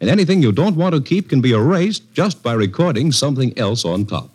And 0.00 0.10
anything 0.10 0.42
you 0.42 0.52
don't 0.52 0.76
want 0.76 0.94
to 0.94 1.00
keep 1.00 1.28
can 1.28 1.40
be 1.40 1.52
erased 1.52 2.12
just 2.12 2.42
by 2.42 2.52
recording 2.52 3.10
something 3.10 3.56
else 3.58 3.84
on 3.84 4.06
top. 4.06 4.30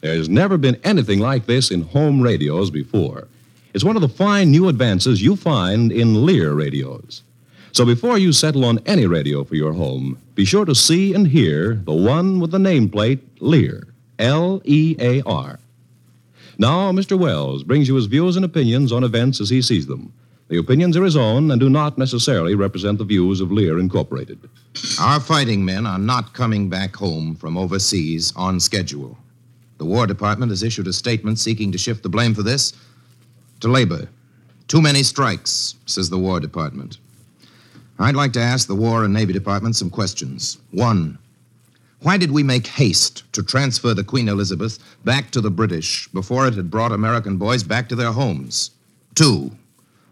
There's 0.00 0.28
never 0.28 0.56
been 0.56 0.80
anything 0.82 1.20
like 1.20 1.46
this 1.46 1.70
in 1.70 1.82
home 1.82 2.20
radios 2.20 2.70
before. 2.70 3.28
It's 3.74 3.82
one 3.82 3.96
of 3.96 4.02
the 4.02 4.08
fine 4.08 4.52
new 4.52 4.68
advances 4.68 5.20
you 5.20 5.34
find 5.34 5.90
in 5.90 6.24
Lear 6.24 6.54
radios. 6.54 7.24
So 7.72 7.84
before 7.84 8.18
you 8.18 8.32
settle 8.32 8.64
on 8.64 8.78
any 8.86 9.04
radio 9.04 9.42
for 9.42 9.56
your 9.56 9.72
home, 9.72 10.16
be 10.36 10.44
sure 10.44 10.64
to 10.64 10.76
see 10.76 11.12
and 11.12 11.26
hear 11.26 11.74
the 11.74 11.92
one 11.92 12.38
with 12.38 12.52
the 12.52 12.58
nameplate 12.58 13.18
Lear, 13.40 13.88
L 14.20 14.62
E 14.64 14.94
A 15.00 15.22
R. 15.22 15.58
Now, 16.56 16.92
Mr. 16.92 17.18
Welles 17.18 17.64
brings 17.64 17.88
you 17.88 17.96
his 17.96 18.06
views 18.06 18.36
and 18.36 18.44
opinions 18.44 18.92
on 18.92 19.02
events 19.02 19.40
as 19.40 19.50
he 19.50 19.60
sees 19.60 19.88
them. 19.88 20.12
The 20.46 20.58
opinions 20.58 20.96
are 20.96 21.02
his 21.02 21.16
own 21.16 21.50
and 21.50 21.58
do 21.58 21.68
not 21.68 21.98
necessarily 21.98 22.54
represent 22.54 22.98
the 22.98 23.04
views 23.04 23.40
of 23.40 23.50
Lear 23.50 23.80
Incorporated. 23.80 24.38
Our 25.00 25.18
fighting 25.18 25.64
men 25.64 25.84
are 25.84 25.98
not 25.98 26.32
coming 26.32 26.68
back 26.68 26.94
home 26.94 27.34
from 27.34 27.58
overseas 27.58 28.32
on 28.36 28.60
schedule. 28.60 29.18
The 29.78 29.84
War 29.84 30.06
Department 30.06 30.50
has 30.50 30.62
issued 30.62 30.86
a 30.86 30.92
statement 30.92 31.40
seeking 31.40 31.72
to 31.72 31.78
shift 31.78 32.04
the 32.04 32.08
blame 32.08 32.34
for 32.34 32.44
this 32.44 32.72
to 33.64 33.70
labor. 33.70 34.06
Too 34.68 34.82
many 34.82 35.02
strikes, 35.02 35.76
says 35.86 36.10
the 36.10 36.18
War 36.18 36.38
Department. 36.38 36.98
I'd 37.98 38.14
like 38.14 38.34
to 38.34 38.40
ask 38.40 38.68
the 38.68 38.74
War 38.74 39.04
and 39.04 39.14
Navy 39.14 39.32
Department 39.32 39.74
some 39.74 39.88
questions. 39.88 40.58
One, 40.70 41.16
why 42.00 42.18
did 42.18 42.30
we 42.30 42.42
make 42.42 42.66
haste 42.66 43.22
to 43.32 43.42
transfer 43.42 43.94
the 43.94 44.04
Queen 44.04 44.28
Elizabeth 44.28 44.78
back 45.06 45.30
to 45.30 45.40
the 45.40 45.50
British 45.50 46.08
before 46.08 46.46
it 46.46 46.52
had 46.52 46.70
brought 46.70 46.92
American 46.92 47.38
boys 47.38 47.62
back 47.62 47.88
to 47.88 47.96
their 47.96 48.12
homes? 48.12 48.70
Two, 49.14 49.52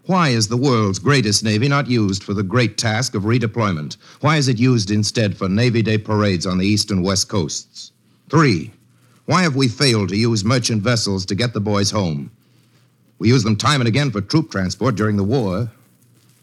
why 0.07 0.29
is 0.29 0.47
the 0.47 0.57
world's 0.57 0.97
greatest 0.97 1.43
Navy 1.43 1.67
not 1.67 1.87
used 1.87 2.23
for 2.23 2.33
the 2.33 2.41
great 2.41 2.75
task 2.79 3.13
of 3.13 3.21
redeployment? 3.21 3.97
Why 4.21 4.37
is 4.37 4.47
it 4.47 4.57
used 4.57 4.89
instead 4.89 5.37
for 5.37 5.47
Navy 5.47 5.83
Day 5.83 5.99
parades 5.99 6.47
on 6.47 6.57
the 6.57 6.65
east 6.65 6.89
and 6.89 7.03
west 7.03 7.29
coasts? 7.29 7.91
Three, 8.31 8.71
why 9.25 9.43
have 9.43 9.55
we 9.55 9.67
failed 9.67 10.09
to 10.09 10.17
use 10.17 10.43
merchant 10.43 10.81
vessels 10.81 11.23
to 11.27 11.35
get 11.35 11.53
the 11.53 11.61
boys 11.61 11.91
home? 11.91 12.31
We 13.23 13.29
use 13.29 13.43
them 13.43 13.55
time 13.55 13.79
and 13.79 13.87
again 13.87 14.11
for 14.11 14.19
troop 14.19 14.51
transport 14.51 14.95
during 14.95 15.15
the 15.15 15.23
war. 15.23 15.71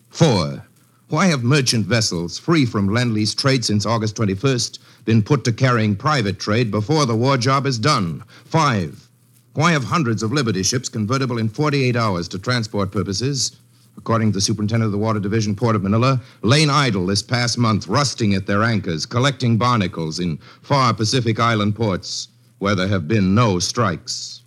Four, 0.09 0.65
why 1.11 1.27
have 1.27 1.45
merchant 1.45 1.85
vessels 1.85 2.39
free 2.39 2.65
from 2.65 2.89
Lend 2.89 3.13
Lease 3.13 3.35
trade 3.35 3.67
since 3.67 3.85
August 3.85 4.17
21st 4.17 4.79
been 5.05 5.23
put 5.23 5.45
to 5.45 5.53
carrying 5.53 5.95
private 5.95 6.41
trade 6.41 6.71
before 6.71 7.05
the 7.05 7.15
war 7.15 7.37
job 7.37 7.67
is 7.67 7.79
done? 7.79 8.25
Five, 8.47 9.11
why 9.53 9.73
have 9.73 9.85
hundreds 9.85 10.23
of 10.23 10.33
Liberty 10.33 10.63
ships 10.63 10.89
convertible 10.89 11.37
in 11.37 11.51
48 11.51 11.97
hours 11.97 12.29
to 12.29 12.39
transport 12.39 12.91
purposes, 12.91 13.59
according 13.99 14.31
to 14.31 14.37
the 14.37 14.41
superintendent 14.41 14.87
of 14.87 14.93
the 14.93 14.97
Water 14.97 15.21
Division, 15.21 15.55
Port 15.55 15.77
of 15.77 15.83
Manila, 15.83 16.19
lain 16.41 16.71
idle 16.71 17.05
this 17.05 17.23
past 17.23 17.59
month, 17.59 17.89
rusting 17.89 18.33
at 18.33 18.47
their 18.47 18.63
anchors, 18.63 19.05
collecting 19.05 19.59
barnacles 19.59 20.19
in 20.19 20.39
far 20.63 20.95
Pacific 20.95 21.39
Island 21.39 21.77
ports 21.77 22.29
where 22.59 22.75
there 22.75 22.89
have 22.89 23.07
been 23.07 23.35
no 23.35 23.59
strikes? 23.59 24.41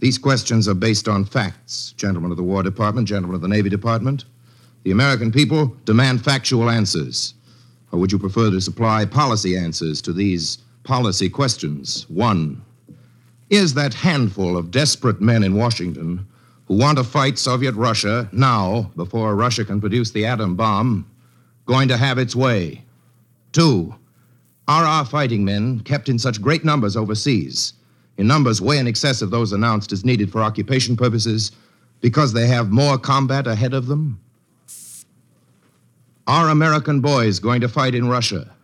These 0.00 0.18
questions 0.18 0.68
are 0.68 0.74
based 0.74 1.08
on 1.08 1.24
facts, 1.24 1.92
gentlemen 1.96 2.30
of 2.30 2.36
the 2.36 2.42
War 2.42 2.62
Department, 2.62 3.08
gentlemen 3.08 3.34
of 3.34 3.40
the 3.40 3.48
Navy 3.48 3.68
Department. 3.68 4.24
The 4.84 4.92
American 4.92 5.32
people 5.32 5.76
demand 5.84 6.24
factual 6.24 6.70
answers. 6.70 7.34
Or 7.90 7.98
would 7.98 8.12
you 8.12 8.18
prefer 8.18 8.50
to 8.50 8.60
supply 8.60 9.04
policy 9.04 9.56
answers 9.56 10.00
to 10.02 10.12
these 10.12 10.58
policy 10.84 11.28
questions? 11.28 12.08
One, 12.08 12.62
is 13.50 13.74
that 13.74 13.94
handful 13.94 14.56
of 14.56 14.70
desperate 14.70 15.20
men 15.20 15.42
in 15.42 15.56
Washington 15.56 16.26
who 16.66 16.76
want 16.76 16.98
to 16.98 17.04
fight 17.04 17.38
Soviet 17.38 17.74
Russia 17.74 18.28
now, 18.30 18.92
before 18.94 19.34
Russia 19.34 19.64
can 19.64 19.80
produce 19.80 20.10
the 20.10 20.26
atom 20.26 20.54
bomb, 20.54 21.10
going 21.66 21.88
to 21.88 21.96
have 21.96 22.18
its 22.18 22.36
way? 22.36 22.84
Two, 23.52 23.94
are 24.68 24.84
our 24.84 25.04
fighting 25.04 25.44
men 25.44 25.80
kept 25.80 26.08
in 26.08 26.18
such 26.18 26.42
great 26.42 26.64
numbers 26.64 26.96
overseas, 26.96 27.72
in 28.18 28.26
numbers 28.26 28.60
way 28.60 28.78
in 28.78 28.86
excess 28.86 29.22
of 29.22 29.30
those 29.30 29.52
announced 29.52 29.92
as 29.92 30.04
needed 30.04 30.30
for 30.30 30.42
occupation 30.42 30.96
purposes, 30.96 31.52
because 32.00 32.32
they 32.32 32.46
have 32.46 32.70
more 32.70 32.98
combat 32.98 33.46
ahead 33.46 33.72
of 33.72 33.86
them? 33.86 34.20
Are 36.26 36.50
American 36.50 37.00
boys 37.00 37.38
going 37.38 37.62
to 37.62 37.68
fight 37.68 37.94
in 37.94 38.08
Russia? 38.08 38.54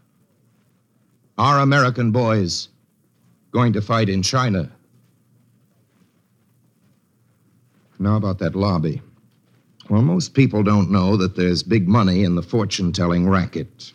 Are 1.38 1.60
American 1.60 2.12
boys 2.12 2.68
going 3.52 3.72
to 3.72 3.80
fight 3.80 4.08
in 4.08 4.22
China? 4.22 4.70
Now, 7.98 8.16
about 8.16 8.38
that 8.40 8.54
lobby. 8.54 9.00
Well, 9.88 10.02
most 10.02 10.34
people 10.34 10.62
don't 10.62 10.90
know 10.90 11.16
that 11.16 11.36
there's 11.36 11.62
big 11.62 11.88
money 11.88 12.24
in 12.24 12.34
the 12.34 12.42
fortune 12.42 12.92
telling 12.92 13.28
racket. 13.28 13.92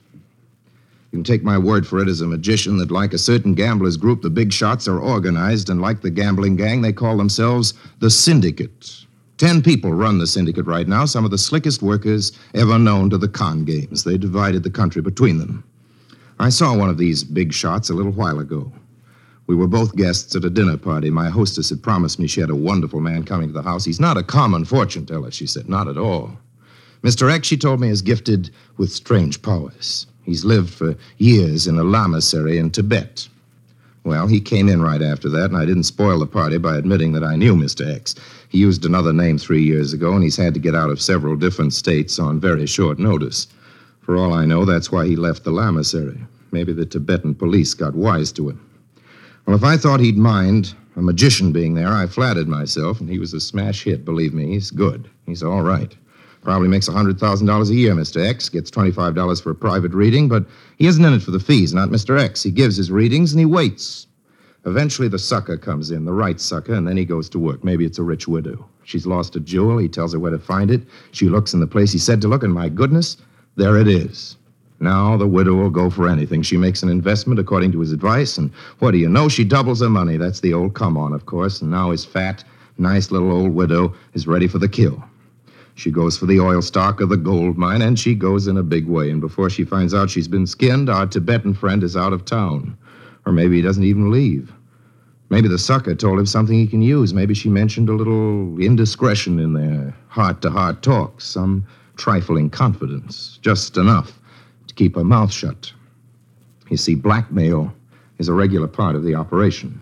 You 1.11 1.17
can 1.17 1.23
take 1.23 1.43
my 1.43 1.57
word 1.57 1.87
for 1.87 1.99
it 1.99 2.07
as 2.07 2.21
a 2.21 2.27
magician 2.27 2.77
that, 2.77 2.91
like 2.91 3.13
a 3.13 3.17
certain 3.17 3.55
gamblers 3.55 3.97
group, 3.97 4.21
the 4.21 4.29
big 4.29 4.53
shots 4.53 4.87
are 4.87 4.99
organized, 4.99 5.69
and 5.69 5.81
like 5.81 6.01
the 6.01 6.11
gambling 6.11 6.55
gang, 6.55 6.81
they 6.81 6.93
call 6.93 7.17
themselves 7.17 7.73
the 7.99 8.11
syndicate. 8.11 9.05
Ten 9.37 9.61
people 9.61 9.93
run 9.93 10.19
the 10.19 10.27
syndicate 10.27 10.65
right 10.67 10.87
now, 10.87 11.05
some 11.05 11.25
of 11.25 11.31
the 11.31 11.37
slickest 11.37 11.81
workers 11.81 12.31
ever 12.53 12.77
known 12.77 13.09
to 13.09 13.17
the 13.17 13.27
con 13.27 13.65
games. 13.65 14.03
They 14.03 14.17
divided 14.17 14.63
the 14.63 14.69
country 14.69 15.01
between 15.01 15.39
them. 15.39 15.63
I 16.39 16.49
saw 16.49 16.77
one 16.77 16.89
of 16.89 16.97
these 16.97 17.23
big 17.23 17.53
shots 17.53 17.89
a 17.89 17.93
little 17.93 18.11
while 18.11 18.39
ago. 18.39 18.71
We 19.47 19.55
were 19.55 19.67
both 19.67 19.95
guests 19.95 20.35
at 20.35 20.45
a 20.45 20.49
dinner 20.49 20.77
party. 20.77 21.09
My 21.09 21.29
hostess 21.29 21.69
had 21.69 21.81
promised 21.81 22.19
me 22.19 22.27
she 22.27 22.39
had 22.39 22.51
a 22.51 22.55
wonderful 22.55 23.01
man 23.01 23.23
coming 23.23 23.47
to 23.47 23.53
the 23.53 23.63
house. 23.63 23.83
He's 23.83 23.99
not 23.99 24.15
a 24.15 24.23
common 24.23 24.63
fortune 24.63 25.07
teller, 25.07 25.31
she 25.31 25.47
said. 25.47 25.67
Not 25.67 25.87
at 25.87 25.97
all. 25.97 26.37
Mr. 27.01 27.31
X, 27.31 27.47
she 27.47 27.57
told 27.57 27.79
me, 27.79 27.89
is 27.89 28.03
gifted 28.03 28.51
with 28.77 28.91
strange 28.91 29.41
powers. 29.41 30.05
He's 30.29 30.45
lived 30.45 30.71
for 30.71 30.95
years 31.17 31.65
in 31.65 31.79
a 31.79 31.83
lamasery 31.83 32.59
in 32.59 32.69
Tibet. 32.69 33.27
Well, 34.03 34.27
he 34.27 34.39
came 34.39 34.69
in 34.69 34.79
right 34.79 35.01
after 35.01 35.27
that, 35.27 35.45
and 35.45 35.57
I 35.57 35.65
didn't 35.65 35.85
spoil 35.85 36.19
the 36.19 36.27
party 36.27 36.59
by 36.59 36.77
admitting 36.77 37.13
that 37.13 37.23
I 37.23 37.35
knew 37.35 37.55
Mr. 37.55 37.91
X. 37.91 38.13
He 38.47 38.59
used 38.59 38.85
another 38.85 39.11
name 39.11 39.39
three 39.39 39.63
years 39.63 39.91
ago, 39.91 40.13
and 40.13 40.23
he's 40.23 40.37
had 40.37 40.53
to 40.53 40.59
get 40.59 40.75
out 40.75 40.91
of 40.91 41.01
several 41.01 41.35
different 41.35 41.73
states 41.73 42.19
on 42.19 42.39
very 42.39 42.67
short 42.67 42.99
notice. 42.99 43.47
For 44.01 44.17
all 44.17 44.31
I 44.31 44.45
know, 44.45 44.65
that's 44.65 44.91
why 44.91 45.07
he 45.07 45.15
left 45.15 45.45
the 45.45 45.51
Lamasery. 45.51 46.23
Maybe 46.51 46.73
the 46.73 46.85
Tibetan 46.85 47.33
police 47.33 47.73
got 47.73 47.95
wise 47.95 48.31
to 48.33 48.49
him. 48.49 48.69
Well, 49.47 49.55
if 49.55 49.63
I 49.63 49.77
thought 49.77 49.99
he'd 49.99 50.19
mind 50.19 50.75
a 50.95 51.01
magician 51.01 51.51
being 51.51 51.73
there, 51.73 51.91
I 51.91 52.05
flattered 52.05 52.47
myself, 52.47 52.99
and 52.99 53.09
he 53.09 53.17
was 53.17 53.33
a 53.33 53.39
smash 53.39 53.83
hit, 53.83 54.05
believe 54.05 54.35
me. 54.35 54.45
He's 54.49 54.69
good. 54.69 55.09
He's 55.25 55.41
all 55.41 55.63
right. 55.63 55.91
Probably 56.41 56.67
makes 56.67 56.87
$100,000 56.87 57.69
a 57.69 57.73
year, 57.73 57.93
Mr. 57.93 58.25
X. 58.25 58.49
Gets 58.49 58.71
$25 58.71 59.43
for 59.43 59.51
a 59.51 59.55
private 59.55 59.93
reading, 59.93 60.27
but 60.29 60.45
he 60.77 60.87
isn't 60.87 61.03
in 61.03 61.13
it 61.13 61.21
for 61.21 61.31
the 61.31 61.39
fees, 61.39 61.73
not 61.73 61.89
Mr. 61.89 62.19
X. 62.19 62.41
He 62.41 62.51
gives 62.51 62.77
his 62.77 62.91
readings 62.91 63.33
and 63.33 63.39
he 63.39 63.45
waits. 63.45 64.07
Eventually, 64.65 65.07
the 65.07 65.19
sucker 65.19 65.57
comes 65.57 65.91
in, 65.91 66.05
the 66.05 66.13
right 66.13 66.39
sucker, 66.39 66.73
and 66.73 66.87
then 66.87 66.97
he 66.97 67.05
goes 67.05 67.29
to 67.29 67.39
work. 67.39 67.63
Maybe 67.63 67.85
it's 67.85 67.99
a 67.99 68.03
rich 68.03 68.27
widow. 68.27 68.67
She's 68.83 69.07
lost 69.07 69.35
a 69.35 69.39
jewel. 69.39 69.77
He 69.77 69.87
tells 69.87 70.13
her 70.13 70.19
where 70.19 70.31
to 70.31 70.39
find 70.39 70.69
it. 70.69 70.83
She 71.11 71.29
looks 71.29 71.53
in 71.53 71.59
the 71.59 71.67
place 71.67 71.91
he 71.91 71.97
said 71.97 72.21
to 72.21 72.27
look, 72.27 72.43
and 72.43 72.53
my 72.53 72.69
goodness, 72.69 73.17
there 73.55 73.77
it 73.77 73.87
is. 73.87 74.37
Now 74.81 75.17
the 75.17 75.27
widow 75.27 75.55
will 75.55 75.69
go 75.69 75.89
for 75.89 76.07
anything. 76.07 76.41
She 76.41 76.57
makes 76.57 76.83
an 76.83 76.89
investment 76.89 77.39
according 77.39 77.71
to 77.73 77.79
his 77.81 77.91
advice, 77.91 78.37
and 78.37 78.51
what 78.79 78.91
do 78.91 78.97
you 78.97 79.09
know? 79.09 79.27
She 79.27 79.43
doubles 79.43 79.81
her 79.81 79.89
money. 79.89 80.17
That's 80.17 80.39
the 80.39 80.53
old 80.53 80.73
come 80.73 80.97
on, 80.97 81.13
of 81.13 81.25
course. 81.25 81.61
And 81.61 81.71
now 81.71 81.91
his 81.91 82.05
fat, 82.05 82.43
nice 82.77 83.11
little 83.11 83.31
old 83.31 83.53
widow 83.53 83.93
is 84.13 84.27
ready 84.27 84.47
for 84.47 84.57
the 84.57 84.69
kill. 84.69 85.03
She 85.79 85.91
goes 85.91 86.17
for 86.17 86.25
the 86.25 86.41
oil 86.41 86.61
stock 86.61 86.99
or 86.99 87.05
the 87.05 87.15
gold 87.15 87.57
mine, 87.57 87.81
and 87.81 87.97
she 87.97 88.13
goes 88.13 88.47
in 88.47 88.57
a 88.57 88.63
big 88.63 88.85
way. 88.85 89.09
And 89.09 89.21
before 89.21 89.49
she 89.49 89.63
finds 89.63 89.93
out 89.93 90.09
she's 90.09 90.27
been 90.27 90.45
skinned, 90.45 90.89
our 90.89 91.07
Tibetan 91.07 91.53
friend 91.53 91.83
is 91.83 91.95
out 91.95 92.11
of 92.11 92.25
town. 92.25 92.77
Or 93.25 93.31
maybe 93.31 93.55
he 93.55 93.61
doesn't 93.61 93.85
even 93.85 94.11
leave. 94.11 94.51
Maybe 95.29 95.47
the 95.47 95.57
sucker 95.57 95.95
told 95.95 96.19
him 96.19 96.25
something 96.25 96.53
he 96.53 96.67
can 96.67 96.81
use. 96.81 97.13
Maybe 97.13 97.33
she 97.33 97.47
mentioned 97.47 97.87
a 97.87 97.93
little 97.93 98.59
indiscretion 98.59 99.39
in 99.39 99.53
their 99.53 99.95
heart 100.09 100.41
to 100.41 100.49
heart 100.49 100.81
talks, 100.81 101.23
some 101.23 101.65
trifling 101.95 102.49
confidence, 102.49 103.39
just 103.41 103.77
enough 103.77 104.19
to 104.67 104.73
keep 104.73 104.95
her 104.95 105.05
mouth 105.05 105.31
shut. 105.31 105.71
You 106.69 106.75
see, 106.75 106.95
blackmail 106.95 107.73
is 108.17 108.27
a 108.27 108.33
regular 108.33 108.67
part 108.67 108.97
of 108.97 109.03
the 109.05 109.15
operation. 109.15 109.79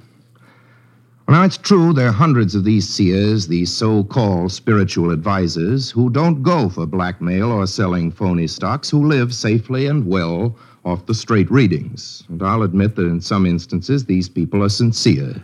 Now, 1.29 1.43
it's 1.43 1.57
true 1.57 1.91
there 1.91 2.07
are 2.07 2.13
hundreds 2.13 2.55
of 2.55 2.63
these 2.63 2.87
seers, 2.87 3.47
these 3.47 3.69
so 3.69 4.05
called 4.05 4.53
spiritual 4.53 5.11
advisors, 5.11 5.91
who 5.91 6.09
don't 6.09 6.41
go 6.41 6.69
for 6.69 6.85
blackmail 6.85 7.51
or 7.51 7.67
selling 7.67 8.11
phony 8.11 8.47
stocks, 8.47 8.89
who 8.89 9.05
live 9.05 9.35
safely 9.35 9.87
and 9.87 10.07
well 10.07 10.55
off 10.85 11.05
the 11.05 11.13
straight 11.13 11.51
readings. 11.51 12.23
And 12.29 12.41
I'll 12.41 12.63
admit 12.63 12.95
that 12.95 13.07
in 13.07 13.19
some 13.19 13.45
instances, 13.45 14.05
these 14.05 14.29
people 14.29 14.63
are 14.63 14.69
sincere. 14.69 15.43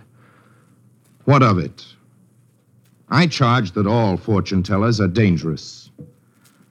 What 1.25 1.43
of 1.43 1.57
it? 1.57 1.85
I 3.09 3.27
charge 3.27 3.73
that 3.73 3.85
all 3.85 4.15
fortune 4.15 4.63
tellers 4.63 5.01
are 5.01 5.09
dangerous. 5.09 5.91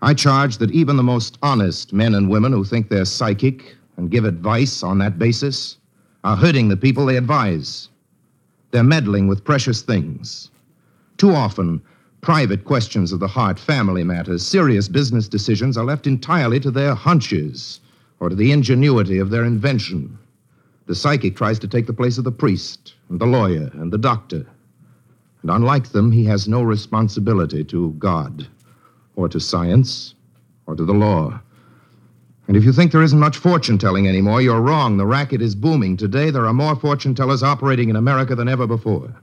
I 0.00 0.14
charge 0.14 0.56
that 0.56 0.70
even 0.70 0.96
the 0.96 1.02
most 1.02 1.36
honest 1.42 1.92
men 1.92 2.14
and 2.14 2.30
women 2.30 2.52
who 2.52 2.64
think 2.64 2.88
they're 2.88 3.04
psychic 3.04 3.76
and 3.98 4.10
give 4.10 4.24
advice 4.24 4.82
on 4.82 4.96
that 4.98 5.18
basis 5.18 5.76
are 6.24 6.34
hurting 6.34 6.68
the 6.68 6.78
people 6.78 7.04
they 7.04 7.18
advise. 7.18 7.90
They're 8.72 8.82
meddling 8.82 9.28
with 9.28 9.44
precious 9.44 9.82
things. 9.82 10.50
Too 11.18 11.30
often, 11.30 11.80
private 12.22 12.64
questions 12.64 13.12
of 13.12 13.20
the 13.20 13.28
heart, 13.28 13.58
family 13.58 14.02
matters, 14.02 14.44
serious 14.44 14.88
business 14.88 15.28
decisions 15.28 15.76
are 15.76 15.84
left 15.84 16.06
entirely 16.06 16.58
to 16.60 16.70
their 16.70 16.94
hunches 16.94 17.80
or 18.18 18.30
to 18.30 18.34
the 18.34 18.50
ingenuity 18.50 19.18
of 19.18 19.30
their 19.30 19.44
invention. 19.44 20.18
The 20.86 20.94
psychic 20.94 21.36
tries 21.36 21.58
to 21.60 21.68
take 21.68 21.86
the 21.86 21.92
place 21.92 22.16
of 22.16 22.24
the 22.24 22.32
priest 22.32 22.94
and 23.10 23.20
the 23.20 23.26
lawyer 23.26 23.70
and 23.74 23.92
the 23.92 23.98
doctor. 23.98 24.46
And 25.42 25.50
unlike 25.50 25.88
them, 25.90 26.10
he 26.10 26.24
has 26.24 26.48
no 26.48 26.62
responsibility 26.62 27.64
to 27.64 27.90
God 27.98 28.48
or 29.16 29.28
to 29.28 29.38
science 29.38 30.14
or 30.66 30.74
to 30.76 30.84
the 30.84 30.94
law. 30.94 31.40
And 32.48 32.56
if 32.56 32.64
you 32.64 32.72
think 32.72 32.90
there 32.90 33.02
isn't 33.02 33.18
much 33.18 33.38
fortune 33.38 33.78
telling 33.78 34.08
anymore, 34.08 34.42
you're 34.42 34.60
wrong. 34.60 34.96
The 34.96 35.06
racket 35.06 35.40
is 35.40 35.54
booming. 35.54 35.96
Today, 35.96 36.30
there 36.30 36.46
are 36.46 36.52
more 36.52 36.74
fortune 36.74 37.14
tellers 37.14 37.42
operating 37.42 37.88
in 37.88 37.96
America 37.96 38.34
than 38.34 38.48
ever 38.48 38.66
before. 38.66 39.14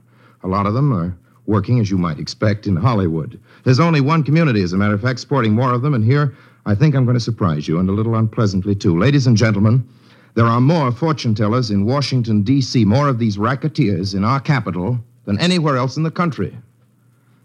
A 0.42 0.48
lot 0.48 0.66
of 0.66 0.74
them 0.74 0.92
are 0.92 1.14
working, 1.46 1.80
as 1.80 1.90
you 1.90 1.98
might 1.98 2.18
expect, 2.18 2.66
in 2.66 2.76
Hollywood. 2.76 3.38
There's 3.64 3.80
only 3.80 4.00
one 4.00 4.22
community, 4.22 4.62
as 4.62 4.72
a 4.72 4.76
matter 4.76 4.94
of 4.94 5.02
fact, 5.02 5.20
sporting 5.20 5.52
more 5.52 5.72
of 5.74 5.82
them, 5.82 5.94
and 5.94 6.04
here 6.04 6.34
I 6.64 6.74
think 6.74 6.94
I'm 6.94 7.04
going 7.04 7.16
to 7.16 7.20
surprise 7.20 7.68
you, 7.68 7.78
and 7.78 7.88
a 7.88 7.92
little 7.92 8.14
unpleasantly, 8.14 8.74
too. 8.74 8.98
Ladies 8.98 9.26
and 9.26 9.36
gentlemen, 9.36 9.86
there 10.34 10.46
are 10.46 10.60
more 10.60 10.92
fortune 10.92 11.34
tellers 11.34 11.70
in 11.70 11.84
Washington, 11.84 12.42
D.C., 12.42 12.84
more 12.84 13.08
of 13.08 13.18
these 13.18 13.36
racketeers 13.36 14.14
in 14.14 14.24
our 14.24 14.40
capital 14.40 14.98
than 15.24 15.38
anywhere 15.40 15.76
else 15.76 15.96
in 15.96 16.02
the 16.04 16.10
country. 16.10 16.56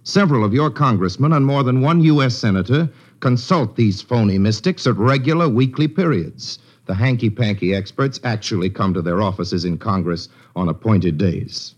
Several 0.04 0.46
of 0.46 0.54
your 0.54 0.70
congressmen 0.70 1.34
and 1.34 1.46
more 1.46 1.64
than 1.64 1.82
one 1.82 2.02
U.S. 2.02 2.36
senator 2.36 2.88
consult 3.20 3.76
these 3.76 4.02
phony 4.02 4.38
mystics 4.38 4.86
at 4.88 4.96
regular 4.98 5.50
weekly 5.50 5.88
periods. 5.88 6.60
The 6.86 6.94
hanky 6.94 7.30
panky 7.30 7.74
experts 7.74 8.20
actually 8.24 8.70
come 8.70 8.94
to 8.94 9.02
their 9.02 9.22
offices 9.22 9.66
in 9.66 9.78
Congress 9.78 10.30
on 10.56 10.70
appointed 10.70 11.18
days. 11.18 11.76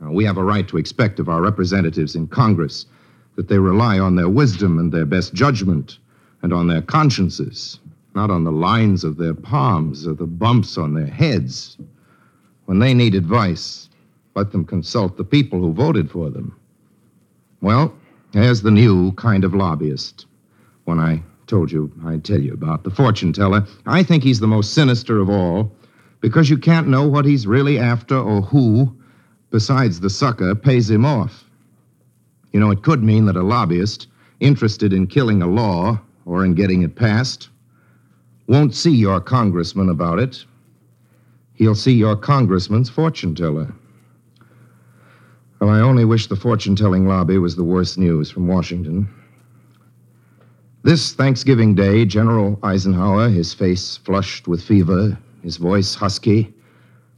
Now, 0.00 0.12
we 0.12 0.24
have 0.24 0.36
a 0.36 0.44
right 0.44 0.68
to 0.68 0.76
expect 0.76 1.18
of 1.18 1.28
our 1.28 1.40
representatives 1.40 2.14
in 2.14 2.28
Congress 2.28 2.86
that 3.34 3.48
they 3.48 3.58
rely 3.58 3.98
on 3.98 4.14
their 4.14 4.28
wisdom 4.28 4.78
and 4.78 4.92
their 4.92 5.06
best 5.06 5.34
judgment 5.34 5.98
and 6.42 6.52
on 6.52 6.68
their 6.68 6.82
consciences, 6.82 7.80
not 8.14 8.30
on 8.30 8.44
the 8.44 8.52
lines 8.52 9.04
of 9.04 9.16
their 9.16 9.34
palms 9.34 10.06
or 10.06 10.14
the 10.14 10.26
bumps 10.26 10.78
on 10.78 10.94
their 10.94 11.06
heads. 11.06 11.76
When 12.66 12.78
they 12.78 12.94
need 12.94 13.14
advice, 13.14 13.88
let 14.34 14.52
them 14.52 14.64
consult 14.64 15.16
the 15.16 15.24
people 15.24 15.60
who 15.60 15.72
voted 15.72 16.10
for 16.10 16.30
them. 16.30 16.58
Well, 17.60 17.92
there's 18.32 18.62
the 18.62 18.70
new 18.70 19.12
kind 19.12 19.44
of 19.44 19.54
lobbyist 19.54 20.26
when 20.86 20.98
I 20.98 21.22
told 21.46 21.70
you 21.70 21.92
I'd 22.04 22.24
tell 22.24 22.40
you 22.40 22.52
about 22.52 22.82
the 22.82 22.90
fortune 22.90 23.32
teller. 23.32 23.66
I 23.84 24.02
think 24.02 24.22
he's 24.22 24.40
the 24.40 24.46
most 24.46 24.72
sinister 24.72 25.20
of 25.20 25.28
all 25.28 25.70
because 26.20 26.48
you 26.48 26.56
can't 26.58 26.88
know 26.88 27.06
what 27.06 27.24
he's 27.24 27.46
really 27.46 27.78
after 27.78 28.16
or 28.16 28.40
who, 28.40 28.96
besides 29.50 30.00
the 30.00 30.10
sucker, 30.10 30.54
pays 30.54 30.90
him 30.90 31.04
off. 31.04 31.44
You 32.52 32.60
know, 32.60 32.70
it 32.70 32.82
could 32.82 33.02
mean 33.02 33.26
that 33.26 33.36
a 33.36 33.42
lobbyist 33.42 34.08
interested 34.40 34.92
in 34.92 35.06
killing 35.06 35.42
a 35.42 35.46
law 35.46 36.00
or 36.24 36.44
in 36.44 36.54
getting 36.54 36.82
it 36.82 36.96
passed 36.96 37.48
won't 38.48 38.74
see 38.74 38.94
your 38.94 39.20
congressman 39.20 39.88
about 39.88 40.18
it. 40.18 40.44
He'll 41.54 41.74
see 41.74 41.92
your 41.92 42.16
congressman's 42.16 42.88
fortune 42.88 43.34
teller. 43.34 43.72
Well, 45.58 45.70
I 45.70 45.80
only 45.80 46.04
wish 46.04 46.26
the 46.26 46.36
fortune 46.36 46.76
telling 46.76 47.08
lobby 47.08 47.38
was 47.38 47.56
the 47.56 47.64
worst 47.64 47.98
news 47.98 48.30
from 48.30 48.46
Washington. 48.46 49.08
This 50.86 51.14
Thanksgiving 51.14 51.74
Day, 51.74 52.04
General 52.04 52.60
Eisenhower, 52.62 53.28
his 53.28 53.52
face 53.52 53.96
flushed 53.96 54.46
with 54.46 54.62
fever, 54.62 55.18
his 55.42 55.56
voice 55.56 55.96
husky, 55.96 56.54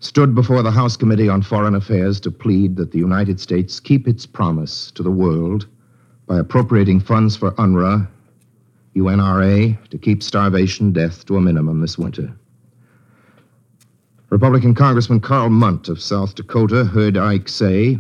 stood 0.01 0.35
before 0.35 0.63
the 0.63 0.71
House 0.71 0.97
Committee 0.97 1.29
on 1.29 1.43
Foreign 1.43 1.75
Affairs 1.75 2.19
to 2.21 2.31
plead 2.31 2.77
that 2.77 2.93
the 2.93 2.99
United 2.99 3.39
States 3.39 3.79
keep 3.79 4.09
its 4.09 4.25
promise 4.25 4.91
to 4.93 5.03
the 5.03 5.11
world 5.11 5.67
by 6.27 6.39
appropriating 6.39 6.99
funds 6.99 7.37
for 7.37 7.51
UNRRA, 7.59 8.09
UNRRA, 8.97 9.91
to 9.91 9.99
keep 9.99 10.23
starvation 10.23 10.91
death 10.91 11.27
to 11.27 11.37
a 11.37 11.41
minimum 11.43 11.83
this 11.83 11.99
winter. 11.99 12.35
Republican 14.31 14.75
Congressman 14.75 15.21
Karl 15.21 15.51
Mundt 15.51 15.91
of 15.91 16.01
South 16.01 16.35
Dakota 16.35 16.87
heard 16.87 17.19
Ike 17.19 17.51
say, 17.51 17.99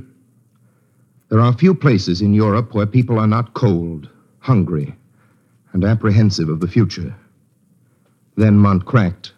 There 1.28 1.40
are 1.40 1.52
few 1.52 1.74
places 1.74 2.22
in 2.22 2.32
Europe 2.32 2.72
where 2.72 2.86
people 2.86 3.18
are 3.18 3.26
not 3.26 3.52
cold, 3.52 4.08
hungry, 4.38 4.94
and 5.78 5.88
apprehensive 5.88 6.48
of 6.48 6.58
the 6.58 6.66
future. 6.66 7.14
Then 8.34 8.58
Mundt 8.58 8.84
cracked. 8.84 9.32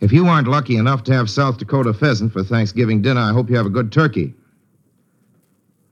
If 0.00 0.10
you 0.10 0.26
aren't 0.26 0.48
lucky 0.48 0.76
enough 0.76 1.04
to 1.04 1.12
have 1.12 1.28
South 1.28 1.58
Dakota 1.58 1.92
pheasant 1.92 2.32
for 2.32 2.42
Thanksgiving 2.42 3.02
dinner, 3.02 3.20
I 3.20 3.34
hope 3.34 3.50
you 3.50 3.56
have 3.56 3.66
a 3.66 3.70
good 3.70 3.92
turkey. 3.92 4.32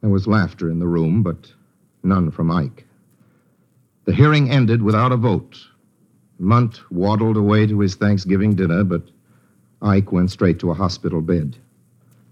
There 0.00 0.08
was 0.08 0.26
laughter 0.26 0.70
in 0.70 0.78
the 0.78 0.86
room, 0.86 1.22
but 1.22 1.52
none 2.02 2.30
from 2.30 2.50
Ike. 2.50 2.86
The 4.06 4.14
hearing 4.14 4.50
ended 4.50 4.80
without 4.80 5.12
a 5.12 5.18
vote. 5.18 5.58
Mundt 6.38 6.80
waddled 6.90 7.36
away 7.36 7.66
to 7.66 7.80
his 7.80 7.94
Thanksgiving 7.94 8.54
dinner, 8.54 8.84
but 8.84 9.02
Ike 9.82 10.12
went 10.12 10.30
straight 10.30 10.58
to 10.60 10.70
a 10.70 10.74
hospital 10.74 11.20
bed. 11.20 11.58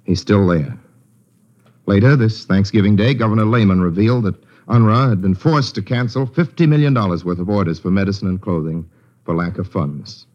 He's 0.04 0.22
still 0.22 0.46
there. 0.46 0.78
Later, 1.84 2.16
this 2.16 2.46
Thanksgiving 2.46 2.96
Day, 2.96 3.12
Governor 3.12 3.44
Lehman 3.44 3.82
revealed 3.82 4.24
that 4.24 4.45
UNRRA 4.68 5.08
had 5.08 5.22
been 5.22 5.34
forced 5.34 5.74
to 5.76 5.82
cancel 5.82 6.26
$50 6.26 6.68
million 6.68 6.94
worth 6.94 7.38
of 7.38 7.48
orders 7.48 7.78
for 7.78 7.90
medicine 7.90 8.28
and 8.28 8.40
clothing 8.40 8.88
for 9.24 9.34
lack 9.34 9.58
of 9.58 9.70
funds. 9.70 10.26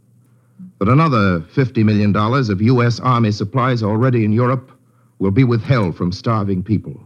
But 0.79 0.87
another 0.87 1.41
$50 1.41 1.83
million 1.83 2.15
of 2.15 2.61
U.S. 2.61 2.99
Army 2.99 3.31
supplies 3.31 3.83
already 3.83 4.23
in 4.23 4.31
Europe 4.31 4.71
will 5.19 5.31
be 5.31 5.43
withheld 5.43 5.95
from 5.95 6.11
starving 6.11 6.63
people. 6.63 7.01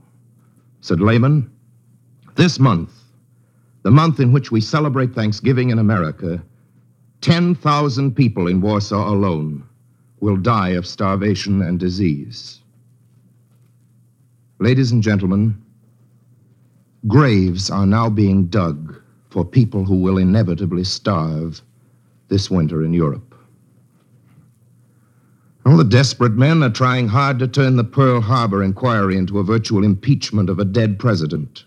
Said 0.81 1.01
Lehman, 1.01 1.49
this 2.35 2.59
month, 2.59 2.91
the 3.83 3.91
month 3.91 4.19
in 4.19 4.31
which 4.31 4.51
we 4.51 4.61
celebrate 4.61 5.13
Thanksgiving 5.13 5.71
in 5.71 5.79
America, 5.79 6.43
10,000 7.21 8.15
people 8.15 8.47
in 8.47 8.61
Warsaw 8.61 9.09
alone 9.09 9.67
will 10.19 10.37
die 10.37 10.69
of 10.69 10.85
starvation 10.85 11.61
and 11.61 11.79
disease. 11.79 12.61
Ladies 14.59 14.91
and 14.91 15.01
gentlemen, 15.03 15.61
graves 17.07 17.69
are 17.69 17.85
now 17.85 18.09
being 18.09 18.47
dug 18.47 19.01
for 19.29 19.45
people 19.45 19.85
who 19.85 19.95
will 19.95 20.17
inevitably 20.17 20.83
starve 20.83 21.61
this 22.29 22.49
winter 22.49 22.83
in 22.83 22.93
Europe. 22.93 23.35
All 25.65 25.77
the 25.77 25.83
desperate 25.83 26.33
men 26.33 26.63
are 26.63 26.69
trying 26.69 27.07
hard 27.07 27.39
to 27.39 27.47
turn 27.47 27.75
the 27.75 27.83
Pearl 27.83 28.21
Harbor 28.21 28.63
inquiry 28.63 29.17
into 29.17 29.39
a 29.39 29.43
virtual 29.43 29.83
impeachment 29.83 30.49
of 30.49 30.59
a 30.59 30.65
dead 30.65 30.99
president. 30.99 31.65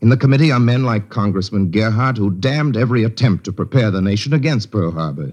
In 0.00 0.08
the 0.08 0.16
committee 0.16 0.52
are 0.52 0.60
men 0.60 0.84
like 0.84 1.08
Congressman 1.08 1.70
Gearhart 1.70 2.18
who 2.18 2.30
damned 2.30 2.76
every 2.76 3.04
attempt 3.04 3.44
to 3.44 3.52
prepare 3.52 3.90
the 3.90 4.02
nation 4.02 4.32
against 4.32 4.70
Pearl 4.70 4.90
Harbor. 4.90 5.32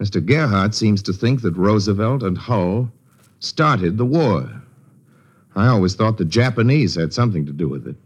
Mr. 0.00 0.24
Gearhart 0.24 0.74
seems 0.74 1.02
to 1.02 1.12
think 1.12 1.42
that 1.42 1.56
Roosevelt 1.56 2.22
and 2.22 2.36
Hull 2.36 2.90
started 3.38 3.96
the 3.96 4.04
war. 4.04 4.62
I 5.54 5.68
always 5.68 5.94
thought 5.94 6.18
the 6.18 6.24
Japanese 6.24 6.96
had 6.96 7.12
something 7.14 7.46
to 7.46 7.52
do 7.52 7.68
with 7.68 7.86
it. 7.86 7.96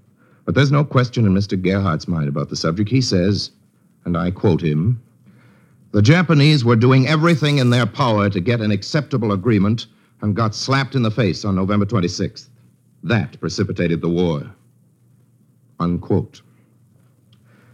But 0.49 0.55
there's 0.55 0.73
no 0.73 0.83
question 0.83 1.27
in 1.27 1.35
Mr. 1.35 1.61
Gearhart's 1.61 2.09
mind 2.09 2.27
about 2.27 2.49
the 2.49 2.57
subject. 2.57 2.89
He 2.89 3.03
says, 3.03 3.51
and 4.07 4.17
I 4.17 4.31
quote 4.31 4.63
him 4.63 4.99
The 5.93 6.01
Japanese 6.01 6.65
were 6.65 6.75
doing 6.75 7.07
everything 7.07 7.59
in 7.59 7.69
their 7.69 7.85
power 7.85 8.31
to 8.31 8.41
get 8.41 8.63
an 8.63 8.71
acceptable 8.71 9.33
agreement 9.33 9.89
and 10.23 10.35
got 10.35 10.55
slapped 10.55 10.95
in 10.95 11.03
the 11.03 11.11
face 11.11 11.45
on 11.45 11.55
November 11.55 11.85
26th. 11.85 12.49
That 13.03 13.39
precipitated 13.41 14.01
the 14.01 14.09
war. 14.09 14.51
Unquote. 15.81 16.41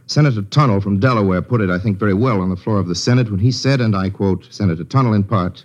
Senator 0.06 0.42
Tunnell 0.42 0.82
from 0.82 0.98
Delaware 0.98 1.42
put 1.42 1.60
it, 1.60 1.70
I 1.70 1.78
think, 1.78 1.96
very 1.96 2.12
well 2.12 2.40
on 2.40 2.50
the 2.50 2.56
floor 2.56 2.80
of 2.80 2.88
the 2.88 2.96
Senate 2.96 3.30
when 3.30 3.38
he 3.38 3.52
said, 3.52 3.80
and 3.80 3.94
I 3.94 4.10
quote 4.10 4.52
Senator 4.52 4.82
Tunnell 4.82 5.14
in 5.14 5.22
part 5.22 5.64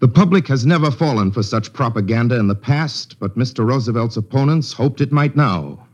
The 0.00 0.08
public 0.08 0.48
has 0.48 0.64
never 0.64 0.90
fallen 0.90 1.30
for 1.30 1.42
such 1.42 1.74
propaganda 1.74 2.38
in 2.38 2.48
the 2.48 2.54
past, 2.54 3.16
but 3.20 3.36
Mr. 3.36 3.66
Roosevelt's 3.66 4.16
opponents 4.16 4.72
hoped 4.72 5.02
it 5.02 5.12
might 5.12 5.36
now. 5.36 5.86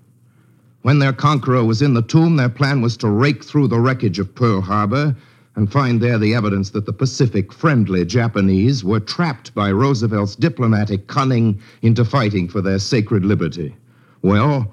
When 0.82 1.00
their 1.00 1.12
conqueror 1.12 1.64
was 1.64 1.82
in 1.82 1.94
the 1.94 2.02
tomb, 2.02 2.36
their 2.36 2.48
plan 2.48 2.80
was 2.80 2.96
to 2.98 3.08
rake 3.08 3.42
through 3.42 3.66
the 3.66 3.80
wreckage 3.80 4.20
of 4.20 4.32
Pearl 4.32 4.60
Harbor 4.60 5.16
and 5.56 5.72
find 5.72 6.00
there 6.00 6.18
the 6.18 6.34
evidence 6.34 6.70
that 6.70 6.86
the 6.86 6.92
Pacific 6.92 7.52
friendly 7.52 8.04
Japanese 8.04 8.84
were 8.84 9.00
trapped 9.00 9.52
by 9.56 9.70
Roosevelt's 9.70 10.36
diplomatic 10.36 11.08
cunning 11.08 11.60
into 11.82 12.04
fighting 12.04 12.46
for 12.46 12.60
their 12.60 12.78
sacred 12.78 13.24
liberty. 13.24 13.74
Well, 14.22 14.72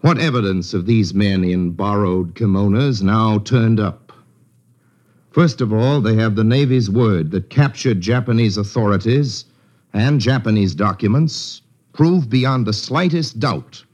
what 0.00 0.18
evidence 0.18 0.74
of 0.74 0.86
these 0.86 1.14
men 1.14 1.44
in 1.44 1.70
borrowed 1.70 2.34
kimonos 2.34 3.02
now 3.02 3.38
turned 3.38 3.78
up? 3.78 4.03
First 5.34 5.60
of 5.60 5.72
all, 5.72 6.00
they 6.00 6.14
have 6.14 6.36
the 6.36 6.44
Navy's 6.44 6.88
word 6.88 7.32
that 7.32 7.50
captured 7.50 8.00
Japanese 8.00 8.56
authorities 8.56 9.46
and 9.92 10.20
Japanese 10.20 10.76
documents 10.76 11.60
prove 11.92 12.30
beyond 12.30 12.66
the 12.66 12.72
slightest 12.72 13.40
doubt 13.40 13.84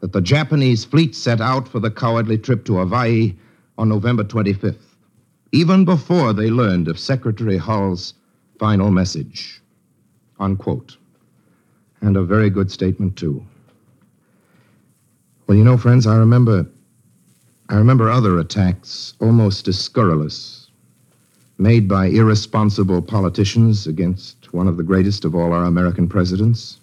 that 0.00 0.12
the 0.12 0.20
Japanese 0.20 0.84
fleet 0.84 1.14
set 1.14 1.40
out 1.40 1.68
for 1.68 1.78
the 1.78 1.92
cowardly 1.92 2.36
trip 2.36 2.64
to 2.64 2.78
Hawaii 2.78 3.36
on 3.78 3.88
November 3.88 4.24
25th, 4.24 4.96
even 5.52 5.84
before 5.84 6.32
they 6.32 6.50
learned 6.50 6.88
of 6.88 6.98
Secretary 6.98 7.56
Hull's 7.56 8.14
final 8.58 8.90
message. 8.90 9.62
Unquote. 10.40 10.96
And 12.00 12.16
a 12.16 12.24
very 12.24 12.50
good 12.50 12.72
statement, 12.72 13.16
too. 13.16 13.46
Well, 15.46 15.56
you 15.56 15.62
know, 15.62 15.76
friends, 15.76 16.04
I 16.04 16.16
remember. 16.16 16.66
I 17.68 17.76
remember 17.76 18.10
other 18.10 18.40
attacks, 18.40 19.14
almost 19.20 19.68
as 19.68 19.78
scurrilous, 19.78 20.63
made 21.58 21.88
by 21.88 22.06
irresponsible 22.06 23.00
politicians 23.00 23.86
against 23.86 24.52
one 24.52 24.66
of 24.66 24.76
the 24.76 24.82
greatest 24.82 25.24
of 25.24 25.34
all 25.34 25.52
our 25.52 25.64
American 25.64 26.08
presidents. 26.08 26.78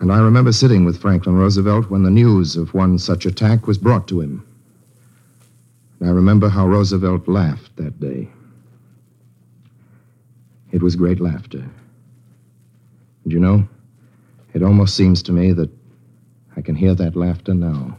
And 0.00 0.12
I 0.12 0.18
remember 0.18 0.52
sitting 0.52 0.84
with 0.84 1.00
Franklin 1.00 1.36
Roosevelt 1.36 1.90
when 1.90 2.02
the 2.02 2.10
news 2.10 2.56
of 2.56 2.74
one 2.74 2.98
such 2.98 3.26
attack 3.26 3.66
was 3.66 3.78
brought 3.78 4.08
to 4.08 4.20
him. 4.20 4.46
And 6.00 6.08
I 6.08 6.12
remember 6.12 6.48
how 6.48 6.66
Roosevelt 6.66 7.28
laughed 7.28 7.76
that 7.76 8.00
day. 8.00 8.28
It 10.72 10.82
was 10.82 10.96
great 10.96 11.20
laughter. 11.20 11.64
And 13.24 13.32
you 13.32 13.38
know, 13.38 13.68
it 14.54 14.62
almost 14.62 14.96
seems 14.96 15.22
to 15.24 15.32
me 15.32 15.52
that 15.52 15.70
I 16.56 16.60
can 16.60 16.74
hear 16.74 16.94
that 16.94 17.14
laughter 17.14 17.54
now. 17.54 17.96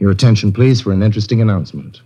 Your 0.00 0.10
attention, 0.10 0.50
please, 0.50 0.80
for 0.80 0.92
an 0.92 1.02
interesting 1.02 1.42
announcement. 1.42 2.00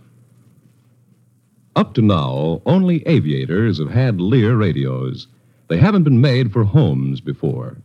Up 1.77 1.93
to 1.93 2.01
now, 2.01 2.61
only 2.65 3.07
aviators 3.07 3.79
have 3.79 3.89
had 3.89 4.19
Lear 4.19 4.57
radios. 4.57 5.27
They 5.69 5.77
haven't 5.77 6.03
been 6.03 6.19
made 6.19 6.51
for 6.51 6.65
homes 6.65 7.21
before. 7.21 7.77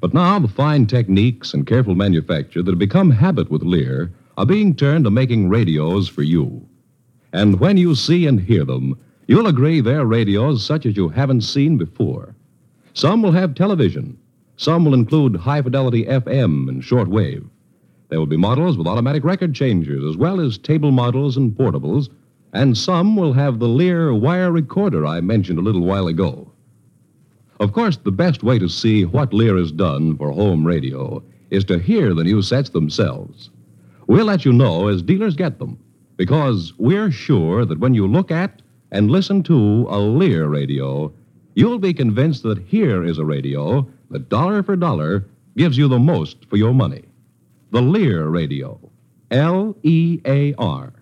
But 0.00 0.12
now 0.12 0.40
the 0.40 0.48
fine 0.48 0.86
techniques 0.86 1.54
and 1.54 1.68
careful 1.68 1.94
manufacture 1.94 2.64
that 2.64 2.72
have 2.72 2.80
become 2.80 3.12
habit 3.12 3.48
with 3.48 3.62
Lear 3.62 4.12
are 4.36 4.44
being 4.44 4.74
turned 4.74 5.04
to 5.04 5.10
making 5.10 5.48
radios 5.48 6.08
for 6.08 6.24
you. 6.24 6.68
And 7.32 7.60
when 7.60 7.76
you 7.76 7.94
see 7.94 8.26
and 8.26 8.40
hear 8.40 8.64
them, 8.64 8.98
you'll 9.28 9.46
agree 9.46 9.80
they're 9.80 10.04
radios 10.04 10.66
such 10.66 10.84
as 10.84 10.96
you 10.96 11.10
haven't 11.10 11.42
seen 11.42 11.78
before. 11.78 12.34
Some 12.92 13.22
will 13.22 13.32
have 13.32 13.54
television, 13.54 14.18
some 14.56 14.84
will 14.84 14.94
include 14.94 15.36
high 15.36 15.62
fidelity 15.62 16.06
FM 16.06 16.68
and 16.68 16.82
shortwave. 16.82 17.48
There 18.08 18.18
will 18.18 18.26
be 18.26 18.36
models 18.36 18.78
with 18.78 18.86
automatic 18.86 19.22
record 19.22 19.54
changers, 19.54 20.04
as 20.04 20.16
well 20.16 20.40
as 20.40 20.56
table 20.56 20.90
models 20.90 21.36
and 21.36 21.52
portables, 21.52 22.08
and 22.52 22.76
some 22.76 23.16
will 23.16 23.34
have 23.34 23.58
the 23.58 23.68
Lear 23.68 24.14
wire 24.14 24.50
recorder 24.50 25.06
I 25.06 25.20
mentioned 25.20 25.58
a 25.58 25.62
little 25.62 25.84
while 25.84 26.06
ago. 26.06 26.50
Of 27.60 27.72
course, 27.72 27.98
the 27.98 28.12
best 28.12 28.42
way 28.42 28.58
to 28.58 28.68
see 28.68 29.04
what 29.04 29.34
Lear 29.34 29.56
has 29.56 29.72
done 29.72 30.16
for 30.16 30.30
home 30.30 30.66
radio 30.66 31.22
is 31.50 31.64
to 31.66 31.78
hear 31.78 32.14
the 32.14 32.24
new 32.24 32.40
sets 32.40 32.70
themselves. 32.70 33.50
We'll 34.06 34.26
let 34.26 34.44
you 34.44 34.52
know 34.52 34.88
as 34.88 35.02
dealers 35.02 35.36
get 35.36 35.58
them, 35.58 35.78
because 36.16 36.72
we're 36.78 37.10
sure 37.10 37.66
that 37.66 37.80
when 37.80 37.94
you 37.94 38.06
look 38.06 38.30
at 38.30 38.62
and 38.90 39.10
listen 39.10 39.42
to 39.42 39.86
a 39.90 39.98
Lear 39.98 40.48
radio, 40.48 41.12
you'll 41.54 41.78
be 41.78 41.92
convinced 41.92 42.42
that 42.44 42.62
here 42.62 43.04
is 43.04 43.18
a 43.18 43.24
radio 43.24 43.86
that 44.10 44.30
dollar 44.30 44.62
for 44.62 44.76
dollar 44.76 45.26
gives 45.56 45.76
you 45.76 45.88
the 45.88 45.98
most 45.98 46.46
for 46.48 46.56
your 46.56 46.72
money. 46.72 47.07
The 47.70 47.82
Lear 47.82 48.28
Radio. 48.28 48.80
L 49.30 49.76
E 49.82 50.20
A 50.24 50.54
R. 50.54 50.92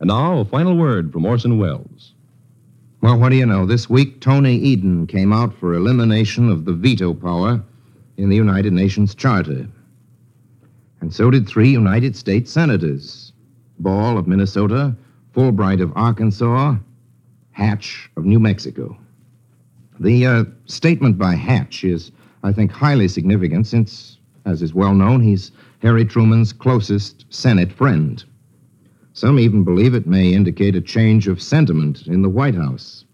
And 0.00 0.08
now, 0.08 0.38
a 0.38 0.44
final 0.44 0.76
word 0.76 1.12
from 1.12 1.26
Orson 1.26 1.58
Welles. 1.58 2.14
Well, 3.02 3.18
what 3.18 3.28
do 3.28 3.36
you 3.36 3.46
know? 3.46 3.66
This 3.66 3.90
week, 3.90 4.20
Tony 4.20 4.56
Eden 4.56 5.06
came 5.06 5.32
out 5.32 5.54
for 5.54 5.74
elimination 5.74 6.48
of 6.48 6.64
the 6.64 6.72
veto 6.72 7.12
power 7.12 7.62
in 8.16 8.28
the 8.28 8.36
United 8.36 8.72
Nations 8.72 9.14
Charter. 9.14 9.68
And 11.00 11.12
so 11.12 11.30
did 11.30 11.46
three 11.46 11.70
United 11.70 12.16
States 12.16 12.50
senators 12.50 13.32
Ball 13.78 14.18
of 14.18 14.26
Minnesota, 14.26 14.96
Fulbright 15.34 15.80
of 15.80 15.92
Arkansas, 15.94 16.76
Hatch 17.52 18.10
of 18.16 18.24
New 18.24 18.40
Mexico. 18.40 18.96
The 20.00 20.26
uh, 20.26 20.44
statement 20.66 21.18
by 21.18 21.34
Hatch 21.34 21.84
is, 21.84 22.10
I 22.42 22.52
think, 22.52 22.72
highly 22.72 23.08
significant 23.08 23.66
since, 23.66 24.17
as 24.44 24.62
is 24.62 24.74
well 24.74 24.94
known, 24.94 25.20
he's 25.20 25.52
Harry 25.80 26.04
Truman's 26.04 26.52
closest 26.52 27.26
Senate 27.30 27.72
friend. 27.72 28.24
Some 29.12 29.38
even 29.38 29.64
believe 29.64 29.94
it 29.94 30.06
may 30.06 30.32
indicate 30.32 30.76
a 30.76 30.80
change 30.80 31.28
of 31.28 31.42
sentiment 31.42 32.06
in 32.06 32.22
the 32.22 32.28
White 32.28 32.54
House. 32.54 33.04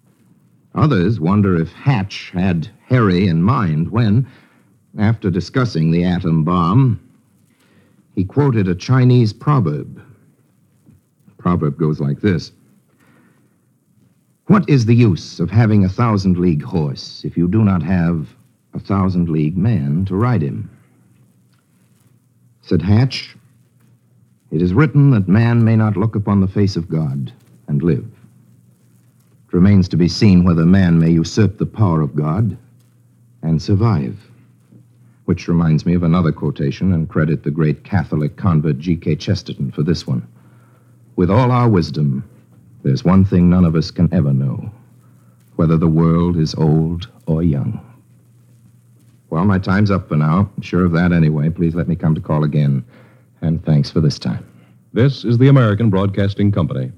Others 0.74 1.20
wonder 1.20 1.56
if 1.56 1.72
Hatch 1.72 2.30
had 2.32 2.68
Harry 2.86 3.26
in 3.28 3.42
mind 3.42 3.90
when, 3.90 4.26
after 4.98 5.30
discussing 5.30 5.90
the 5.90 6.04
atom 6.04 6.44
bomb, 6.44 7.00
he 8.14 8.24
quoted 8.24 8.68
a 8.68 8.74
Chinese 8.74 9.32
proverb. 9.32 10.02
The 11.26 11.34
proverb 11.42 11.78
goes 11.78 12.00
like 12.00 12.20
this 12.20 12.52
What 14.46 14.68
is 14.68 14.86
the 14.86 14.94
use 14.94 15.40
of 15.40 15.50
having 15.50 15.84
a 15.84 15.88
thousand 15.88 16.38
league 16.38 16.62
horse 16.62 17.24
if 17.24 17.36
you 17.36 17.48
do 17.48 17.64
not 17.64 17.82
have 17.82 18.34
a 18.72 18.78
thousand 18.78 19.28
league 19.28 19.56
man 19.56 20.04
to 20.06 20.16
ride 20.16 20.42
him? 20.42 20.70
Said 22.66 22.80
Hatch, 22.80 23.36
It 24.50 24.62
is 24.62 24.72
written 24.72 25.10
that 25.10 25.28
man 25.28 25.62
may 25.64 25.76
not 25.76 25.98
look 25.98 26.16
upon 26.16 26.40
the 26.40 26.48
face 26.48 26.76
of 26.76 26.88
God 26.88 27.30
and 27.68 27.82
live. 27.82 28.06
It 29.46 29.52
remains 29.52 29.86
to 29.88 29.98
be 29.98 30.08
seen 30.08 30.44
whether 30.44 30.64
man 30.64 30.98
may 30.98 31.10
usurp 31.10 31.58
the 31.58 31.66
power 31.66 32.00
of 32.00 32.16
God 32.16 32.56
and 33.42 33.60
survive. 33.60 34.18
Which 35.26 35.46
reminds 35.46 35.84
me 35.84 35.92
of 35.92 36.04
another 36.04 36.32
quotation, 36.32 36.94
and 36.94 37.06
credit 37.06 37.42
the 37.42 37.50
great 37.50 37.84
Catholic 37.84 38.36
convert 38.36 38.78
G.K. 38.78 39.16
Chesterton 39.16 39.70
for 39.70 39.82
this 39.82 40.06
one. 40.06 40.26
With 41.16 41.30
all 41.30 41.50
our 41.50 41.68
wisdom, 41.68 42.24
there's 42.82 43.04
one 43.04 43.26
thing 43.26 43.50
none 43.50 43.66
of 43.66 43.76
us 43.76 43.90
can 43.90 44.12
ever 44.12 44.32
know 44.32 44.72
whether 45.56 45.76
the 45.76 45.86
world 45.86 46.38
is 46.38 46.54
old 46.54 47.10
or 47.26 47.42
young. 47.42 47.93
Well, 49.34 49.44
my 49.44 49.58
time's 49.58 49.90
up 49.90 50.08
for 50.08 50.14
now. 50.14 50.48
I'm 50.56 50.62
sure 50.62 50.84
of 50.84 50.92
that 50.92 51.10
anyway. 51.10 51.48
Please 51.48 51.74
let 51.74 51.88
me 51.88 51.96
come 51.96 52.14
to 52.14 52.20
call 52.20 52.44
again. 52.44 52.84
And 53.40 53.64
thanks 53.64 53.90
for 53.90 54.00
this 54.00 54.16
time. 54.16 54.46
This 54.92 55.24
is 55.24 55.38
the 55.38 55.48
American 55.48 55.90
Broadcasting 55.90 56.52
Company. 56.52 56.92